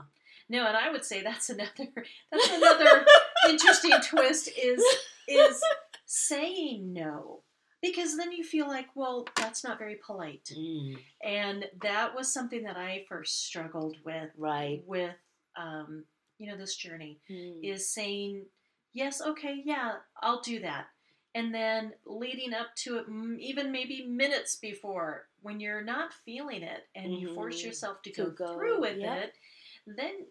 No, 0.50 0.66
and 0.66 0.78
I 0.78 0.90
would 0.92 1.04
say 1.06 1.22
that's 1.22 1.50
another 1.50 1.70
that's 2.32 2.50
another 2.50 3.06
interesting 3.50 3.92
twist 4.10 4.50
is 4.58 4.82
is 5.28 5.62
saying 6.06 6.94
no. 6.94 7.42
Because 7.82 8.18
then 8.18 8.32
you 8.32 8.44
feel 8.44 8.68
like, 8.68 8.88
well, 8.96 9.28
that's 9.36 9.64
not 9.64 9.78
very 9.78 9.96
polite. 10.04 10.52
Mm, 10.58 10.98
And 11.24 11.66
that 11.82 12.16
was 12.16 12.34
something 12.34 12.64
that 12.64 12.78
I 12.78 13.06
first 13.08 13.46
struggled 13.46 13.98
with 14.04 14.32
right. 14.38 14.82
with 14.86 15.16
um, 15.56 16.04
you 16.40 16.48
know, 16.52 16.58
this 16.58 16.76
journey 16.76 17.20
Mm, 17.30 17.64
is 17.64 17.90
saying, 17.90 18.46
yes, 18.94 19.22
okay, 19.22 19.62
yeah, 19.64 19.94
I'll 20.22 20.42
do 20.42 20.60
that. 20.60 20.86
And 21.36 21.54
then 21.54 21.94
leading 22.06 22.54
up 22.54 22.68
to 22.78 22.98
it, 22.98 23.06
even 23.40 23.72
maybe 23.72 24.06
minutes 24.08 24.56
before, 24.56 25.28
when 25.42 25.60
you're 25.60 25.84
not 25.84 26.14
feeling 26.26 26.64
it 26.64 26.88
and 26.96 27.14
you 27.14 27.34
force 27.36 27.62
Mhm. 27.62 27.66
yourself 27.66 28.02
to 28.04 28.12
To 28.12 28.24
go, 28.26 28.30
go, 28.32 28.54
through 28.56 28.82
with 28.82 28.98
yeah. 28.98 29.16
it, 29.16 29.34
then 29.86 30.26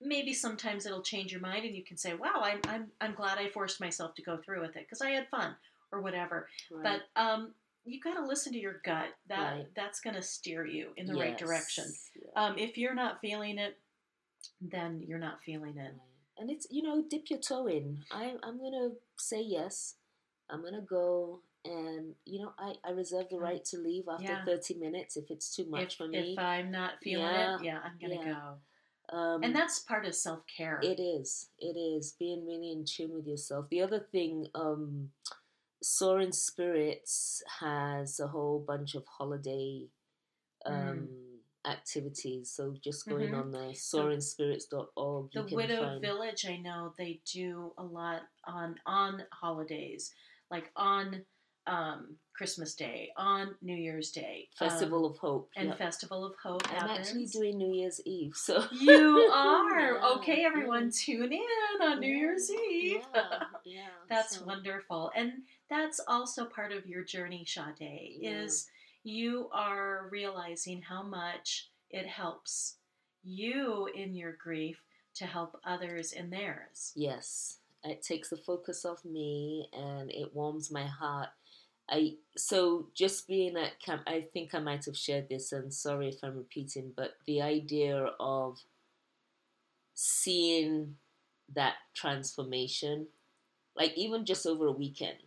maybe 0.00 0.32
sometimes 0.32 0.86
it'll 0.86 1.02
change 1.02 1.32
your 1.32 1.40
mind 1.40 1.64
and 1.64 1.74
you 1.74 1.84
can 1.84 1.96
say, 1.96 2.14
wow, 2.14 2.40
I'm, 2.42 2.60
I'm, 2.64 2.92
I'm 3.00 3.14
glad 3.14 3.38
I 3.38 3.48
forced 3.48 3.80
myself 3.80 4.14
to 4.14 4.22
go 4.22 4.36
through 4.38 4.60
with 4.60 4.76
it 4.76 4.84
because 4.84 5.02
I 5.02 5.10
had 5.10 5.28
fun 5.28 5.56
or 5.92 6.00
whatever. 6.00 6.48
right. 6.70 7.00
But 7.16 7.20
um, 7.22 7.52
you 7.84 8.00
got 8.00 8.14
to 8.14 8.26
listen 8.26 8.52
to 8.52 8.58
your 8.58 8.80
gut. 8.84 9.06
That 9.28 9.52
Right. 9.56 9.66
That's 9.76 10.00
going 10.00 10.16
to 10.16 10.22
steer 10.22 10.66
you 10.66 10.88
in 10.96 11.06
the 11.06 11.14
right 11.14 11.36
direction. 11.38 11.84
Yeah. 12.20 12.42
Um, 12.44 12.58
if 12.58 12.76
you're 12.76 12.94
not 12.94 13.20
feeling 13.20 13.58
it, 13.58 13.78
then 14.60 15.02
you're 15.06 15.18
not 15.18 15.42
feeling 15.44 15.76
it. 15.78 15.80
Right. 15.92 16.00
And 16.38 16.50
it's 16.50 16.68
you 16.70 16.82
know 16.84 17.02
dip 17.10 17.30
your 17.30 17.40
toe 17.40 17.66
in. 17.66 17.98
I 18.12 18.34
I'm 18.44 18.58
gonna 18.58 18.90
say 19.18 19.42
yes. 19.42 19.96
I'm 20.48 20.62
gonna 20.62 20.80
go, 20.82 21.40
and 21.64 22.14
you 22.24 22.40
know 22.40 22.52
I 22.58 22.74
I 22.86 22.90
reserve 22.92 23.26
the 23.30 23.38
right 23.40 23.64
to 23.66 23.78
leave 23.78 24.04
after 24.08 24.22
Yeah. 24.24 24.44
30 24.44 24.74
minutes 24.74 25.16
if 25.16 25.30
it's 25.32 25.54
too 25.56 25.66
much 25.68 25.94
if, 25.94 25.98
for 25.98 26.06
me. 26.06 26.34
if 26.34 26.38
I'm 26.38 26.70
not 26.70 26.92
feeling 27.02 27.24
Yeah, 27.26 27.56
it, 27.56 27.64
yeah, 27.64 27.78
I'm 27.84 27.98
gonna 28.00 28.24
yeah. 28.24 28.34
go. 29.10 29.16
um, 29.18 29.42
And 29.42 29.52
that's 29.52 29.80
part 29.80 30.06
of 30.06 30.14
self 30.14 30.40
care. 30.46 30.78
it 30.80 31.00
is 31.00 31.48
it 31.58 31.76
is 31.76 32.12
being 32.16 32.46
really 32.46 32.70
in 32.70 32.84
tune 32.84 33.12
with 33.12 33.26
yourself. 33.26 33.66
The 33.68 33.82
other 33.82 33.98
thing, 34.12 34.46
um, 34.54 35.10
Soaring 35.82 36.32
Spirits 36.32 37.42
has 37.60 38.18
a 38.20 38.26
whole 38.28 38.58
bunch 38.66 38.94
of 38.94 39.04
holiday 39.06 39.86
um, 40.66 41.08
activities. 41.64 42.50
So 42.50 42.74
just 42.82 43.06
going 43.08 43.30
Mhm. 43.30 43.40
on 43.40 43.50
the 43.52 43.74
soaringspirits.org, 43.74 45.30
The 45.32 45.40
you 45.40 45.46
can 45.46 45.56
Widow 45.56 45.82
find 45.82 46.00
Village, 46.00 46.46
I 46.46 46.56
know 46.56 46.94
they 46.98 47.20
do 47.32 47.72
a 47.78 47.84
lot 47.84 48.22
on 48.44 48.78
on 48.86 49.22
holidays, 49.32 50.12
like 50.50 50.70
on 50.76 51.24
um, 51.66 52.16
Christmas 52.32 52.74
Day, 52.74 53.12
on 53.18 53.54
New 53.60 53.76
Year's 53.76 54.10
Day, 54.10 54.48
um, 54.58 54.70
Festival 54.70 55.04
of 55.04 55.18
Hope. 55.18 55.50
and 55.54 55.68
Yep. 55.68 55.76
Festival 55.76 56.24
of 56.24 56.34
Hope. 56.42 56.62
I'm 56.72 56.88
happens. 56.88 57.08
actually 57.08 57.26
doing 57.26 57.58
New 57.58 57.74
Year's 57.74 58.00
Eve, 58.06 58.34
so 58.34 58.64
You 58.72 59.30
are 59.34 59.96
Yeah, 59.96 60.08
okay, 60.16 60.44
everyone. 60.46 60.90
Tune 60.90 61.30
in 61.30 61.82
on 61.82 62.00
New 62.00 62.08
Yeah, 62.10 62.16
Year's 62.16 62.50
Eve. 62.50 63.02
Yeah, 63.14 63.44
yeah. 63.66 63.88
That's 64.08 64.38
so- 64.38 64.46
wonderful. 64.46 65.10
And 65.14 65.42
that's 65.68 66.00
also 66.06 66.44
part 66.46 66.72
of 66.72 66.86
your 66.86 67.04
journey, 67.04 67.44
Sade, 67.44 68.18
Yeah. 68.20 68.42
is 68.42 68.70
you 69.02 69.48
are 69.52 70.08
realizing 70.10 70.82
how 70.82 71.02
much 71.02 71.70
it 71.90 72.06
helps 72.06 72.76
you 73.22 73.86
in 73.86 74.14
your 74.14 74.32
grief 74.32 74.82
to 75.14 75.26
help 75.26 75.60
others 75.64 76.12
in 76.12 76.30
theirs. 76.30 76.92
Yes, 76.94 77.58
it 77.84 78.02
takes 78.02 78.30
the 78.30 78.36
focus 78.36 78.84
off 78.84 79.04
me, 79.04 79.68
and 79.72 80.10
it 80.10 80.34
warms 80.34 80.70
my 80.70 80.84
heart. 80.86 81.30
I 81.90 82.18
so 82.36 82.90
just 82.94 83.26
being 83.26 83.56
at 83.56 83.80
camp. 83.80 84.02
I 84.06 84.20
think 84.32 84.54
I 84.54 84.58
might 84.58 84.84
have 84.84 84.96
shared 84.96 85.28
this, 85.28 85.52
and 85.52 85.72
sorry 85.72 86.08
if 86.08 86.22
I'm 86.22 86.36
repeating, 86.36 86.92
but 86.94 87.16
the 87.26 87.40
idea 87.40 88.12
of 88.20 88.58
seeing 89.94 90.96
that 91.54 91.76
transformation, 91.94 93.08
like 93.74 93.96
even 93.96 94.24
just 94.26 94.46
over 94.46 94.66
a 94.66 94.72
weekend, 94.72 95.18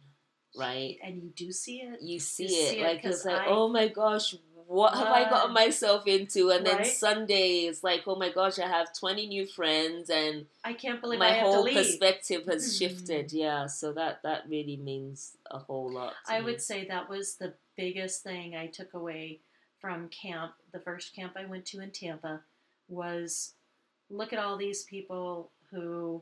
right? 0.56 0.98
And 1.04 1.22
you 1.24 1.30
do 1.36 1.52
see 1.52 1.78
it. 1.82 2.02
you 2.02 2.20
see 2.20 2.44
You 2.44 2.50
it 2.50 2.70
see 2.70 2.80
it 2.80 2.84
like 2.84 3.02
'cause 3.04 3.16
it's 3.18 3.26
like 3.26 3.42
I- 3.42 3.48
oh 3.48 3.68
my 3.70 3.88
gosh 3.88 4.36
what 4.68 4.94
have 4.94 5.08
i 5.08 5.30
gotten 5.30 5.54
myself 5.54 6.08
into 6.08 6.50
and 6.50 6.66
then 6.66 6.78
Right. 6.78 6.86
sunday 6.88 7.66
is 7.66 7.84
like 7.84 8.04
oh 8.08 8.16
my 8.16 8.30
gosh 8.32 8.58
i 8.58 8.68
have 8.68 8.94
20 8.98 9.28
new 9.28 9.46
friends 9.46 10.10
and 10.10 10.46
I 10.64 10.72
can't 10.74 11.02
believe 11.02 11.20
my 11.20 11.34
whole 11.40 11.68
perspective 11.68 12.46
has 12.48 12.78
shifted 12.78 13.28
mm-hmm. 13.28 13.38
yeah 13.38 13.66
so 13.66 13.92
that 13.94 14.24
that 14.24 14.48
really 14.48 14.78
means 14.78 15.36
a 15.50 15.58
whole 15.60 15.92
lot 15.92 16.14
I 16.26 16.40
me. 16.40 16.46
would 16.46 16.62
say 16.62 16.88
that 16.88 17.10
was 17.10 17.36
the 17.36 17.54
biggest 17.76 18.24
thing 18.24 18.56
I 18.56 18.68
took 18.68 18.94
away 18.94 19.40
from 19.82 20.08
camp. 20.10 20.54
The 20.72 20.80
first 20.80 21.14
camp 21.16 21.34
I 21.36 21.46
went 21.46 21.66
to 21.68 21.82
in 21.82 21.92
Tampa 21.92 22.42
was 22.88 23.54
look 24.10 24.32
at 24.32 24.40
all 24.40 24.56
these 24.56 24.84
people 24.84 25.50
who 25.72 26.22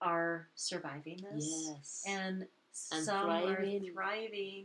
are 0.00 0.46
surviving 0.54 1.24
this. 1.32 1.64
yes 1.66 2.04
And, 2.06 2.46
And 2.92 3.04
some 3.04 3.26
thriving. 3.26 3.88
are 3.88 3.92
thriving. 3.92 4.64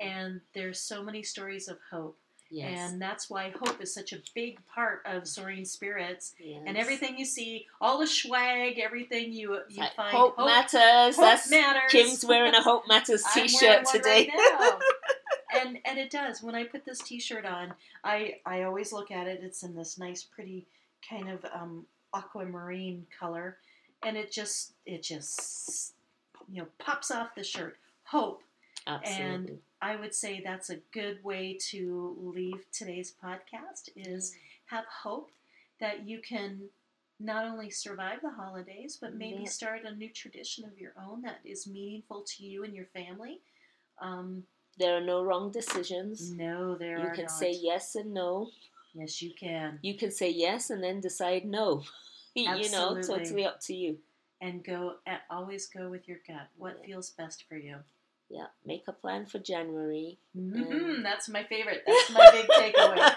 And 0.00 0.40
there's 0.54 0.80
so 0.80 1.02
many 1.02 1.22
stories 1.22 1.68
of 1.68 1.78
hope. 1.90 2.18
yes 2.50 2.92
And 2.92 3.02
that's 3.02 3.28
why 3.28 3.50
hope 3.50 3.82
is 3.82 3.92
such 3.92 4.12
a 4.12 4.18
big 4.34 4.58
part 4.66 5.02
of 5.04 5.26
Soaring 5.26 5.64
Spirits. 5.64 6.34
yes. 6.38 6.62
And 6.66 6.76
everything 6.76 7.18
you 7.18 7.24
see, 7.24 7.66
all 7.80 7.98
the 7.98 8.06
swag, 8.06 8.78
everything 8.78 9.32
you 9.32 9.58
you 9.68 9.80
like, 9.80 9.94
find 9.94 10.16
hope, 10.16 10.38
matters 10.38 11.16
hope 11.16 11.24
that's 11.24 11.50
matters. 11.50 11.90
kim's 11.90 12.24
wearing 12.24 12.54
a 12.54 12.62
hope 12.62 12.84
matters 12.88 13.24
t-shirt 13.34 13.86
today 13.86 14.30
right 14.36 14.78
and 15.54 15.78
and 15.84 15.98
it 15.98 16.10
does. 16.10 16.42
When 16.42 16.54
I 16.54 16.64
put 16.64 16.84
this 16.84 16.98
T-shirt 17.00 17.44
on, 17.44 17.74
I 18.04 18.36
I 18.44 18.62
always 18.62 18.92
look 18.92 19.10
at 19.10 19.26
it. 19.26 19.40
It's 19.42 19.62
in 19.62 19.74
this 19.74 19.98
nice, 19.98 20.22
pretty 20.22 20.66
kind 21.08 21.28
of 21.28 21.44
um, 21.54 21.86
aquamarine 22.14 23.06
color, 23.18 23.58
and 24.02 24.16
it 24.16 24.30
just 24.30 24.72
it 24.86 25.02
just 25.02 25.94
you 26.50 26.62
know 26.62 26.68
pops 26.78 27.10
off 27.10 27.34
the 27.34 27.44
shirt. 27.44 27.76
Hope. 28.04 28.42
absolutely 28.86 29.52
And 29.52 29.58
I 29.80 29.96
would 29.96 30.14
say 30.14 30.40
that's 30.44 30.70
a 30.70 30.76
good 30.92 31.22
way 31.22 31.56
to 31.70 32.16
leave 32.20 32.64
today's 32.72 33.14
podcast. 33.22 33.90
Is 33.96 34.34
have 34.66 34.84
hope 34.86 35.30
that 35.80 36.06
you 36.08 36.20
can 36.20 36.62
not 37.20 37.44
only 37.44 37.70
survive 37.70 38.20
the 38.22 38.30
holidays, 38.30 38.96
but 39.00 39.14
maybe 39.14 39.42
Yeah. 39.42 39.48
start 39.48 39.84
a 39.84 39.94
new 39.94 40.08
tradition 40.08 40.64
of 40.64 40.78
your 40.78 40.92
own 40.98 41.22
that 41.22 41.40
is 41.44 41.66
meaningful 41.66 42.22
to 42.22 42.44
you 42.44 42.64
and 42.64 42.74
your 42.74 42.86
family. 42.86 43.40
Um, 44.00 44.46
there 44.78 44.96
are 44.96 45.00
no 45.00 45.24
wrong 45.24 45.50
decisions 45.50 46.30
no, 46.30 46.76
there 46.76 46.98
you 46.98 47.04
are 47.04 47.08
You 47.08 47.14
can 47.14 47.24
not. 47.24 47.32
say 47.32 47.52
yes 47.52 47.96
and 47.96 48.14
no 48.14 48.50
Yes, 48.94 49.20
you 49.20 49.32
can. 49.34 49.78
you 49.82 49.94
can 49.94 50.10
say 50.10 50.30
yes 50.30 50.70
and 50.70 50.82
then 50.82 51.00
decide 51.00 51.44
no. 51.44 51.82
you 52.34 52.70
know, 52.70 53.00
totally 53.02 53.44
up 53.44 53.60
to 53.62 53.74
you. 53.74 53.98
And 54.40 54.64
go 54.64 54.94
and 55.06 55.18
always 55.30 55.66
go 55.66 55.88
with 55.90 56.06
your 56.08 56.18
gut. 56.26 56.48
What 56.56 56.78
Yeah. 56.80 56.86
feels 56.86 57.10
best 57.10 57.44
for 57.48 57.56
you? 57.56 57.76
Yeah, 58.30 58.46
make 58.64 58.84
a 58.88 58.92
plan 58.92 59.24
for 59.26 59.38
January. 59.38 60.18
hmm 60.34 61.02
That's 61.02 61.28
my 61.30 61.44
favorite. 61.44 61.82
That's 61.86 62.10
my 62.10 62.28
big 62.30 62.46
takeaway. 62.48 63.14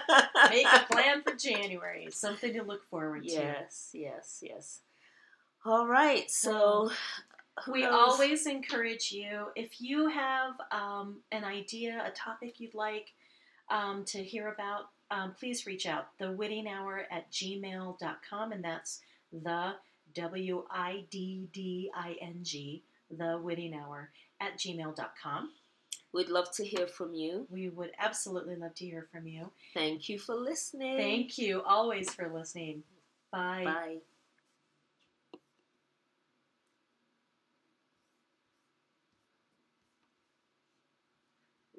Make 0.50 0.66
a 0.66 0.86
plan 0.90 1.22
for 1.22 1.34
January. 1.34 2.08
Something 2.10 2.54
to 2.54 2.62
look 2.62 2.84
forward 2.88 3.24
to. 3.24 3.34
Yes, 3.34 3.90
yes, 3.92 4.38
yes. 4.42 4.80
All 5.66 5.86
right, 5.86 6.30
so 6.30 6.90
who 7.64 7.72
We 7.72 7.82
knows? 7.82 7.92
always 7.92 8.46
encourage 8.46 9.12
you 9.12 9.48
if 9.54 9.80
you 9.82 10.08
have 10.08 10.54
um, 10.72 11.18
an 11.30 11.44
idea, 11.44 12.02
a 12.06 12.10
topic 12.10 12.58
you'd 12.58 12.74
like 12.74 13.12
um, 13.70 14.04
to 14.06 14.24
hear 14.24 14.48
about, 14.48 14.88
um, 15.10 15.34
please 15.38 15.66
reach 15.66 15.86
out. 15.86 16.06
The 16.18 16.32
Widding 16.32 16.66
Hour 16.66 17.06
at 17.10 17.30
gmail.com, 17.30 18.52
and 18.52 18.64
that's 18.64 19.00
the 19.30 19.74
W 20.14 20.64
I 20.70 21.04
D 21.10 21.48
D 21.52 21.90
I 21.94 22.16
N 22.20 22.40
G, 22.42 22.84
the 23.10 23.40
Widding 23.42 23.74
Hour 23.74 24.10
at 24.40 24.58
gmail.com. 24.58 25.50
We'd 26.12 26.28
love 26.28 26.52
to 26.56 26.64
hear 26.64 26.86
from 26.86 27.14
you. 27.14 27.46
We 27.50 27.70
would 27.70 27.92
absolutely 27.98 28.56
love 28.56 28.74
to 28.74 28.84
hear 28.84 29.06
from 29.10 29.26
you. 29.26 29.50
Thank 29.72 30.10
you 30.10 30.18
for 30.18 30.34
listening. 30.34 30.98
Thank 30.98 31.38
you 31.38 31.62
always 31.62 32.12
for 32.12 32.30
listening. 32.32 32.82
Bye. 33.30 33.62
Bye. 33.64 33.96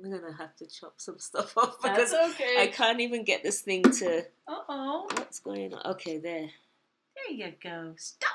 I'm 0.03 0.11
gonna 0.11 0.35
have 0.37 0.55
to 0.57 0.67
chop 0.67 0.95
some 0.97 1.17
stuff 1.17 1.57
off 1.57 1.81
because 1.81 2.13
okay. 2.13 2.61
I 2.61 2.67
can't 2.67 2.99
even 2.99 3.23
get 3.23 3.43
this 3.43 3.61
thing 3.61 3.83
to. 3.83 4.25
Uh 4.47 4.59
oh. 4.67 5.07
What's 5.15 5.39
going 5.39 5.73
on? 5.73 5.93
Okay, 5.93 6.17
there. 6.17 6.49
There 7.15 7.35
you 7.35 7.53
go. 7.61 7.93
Stop. 7.97 8.29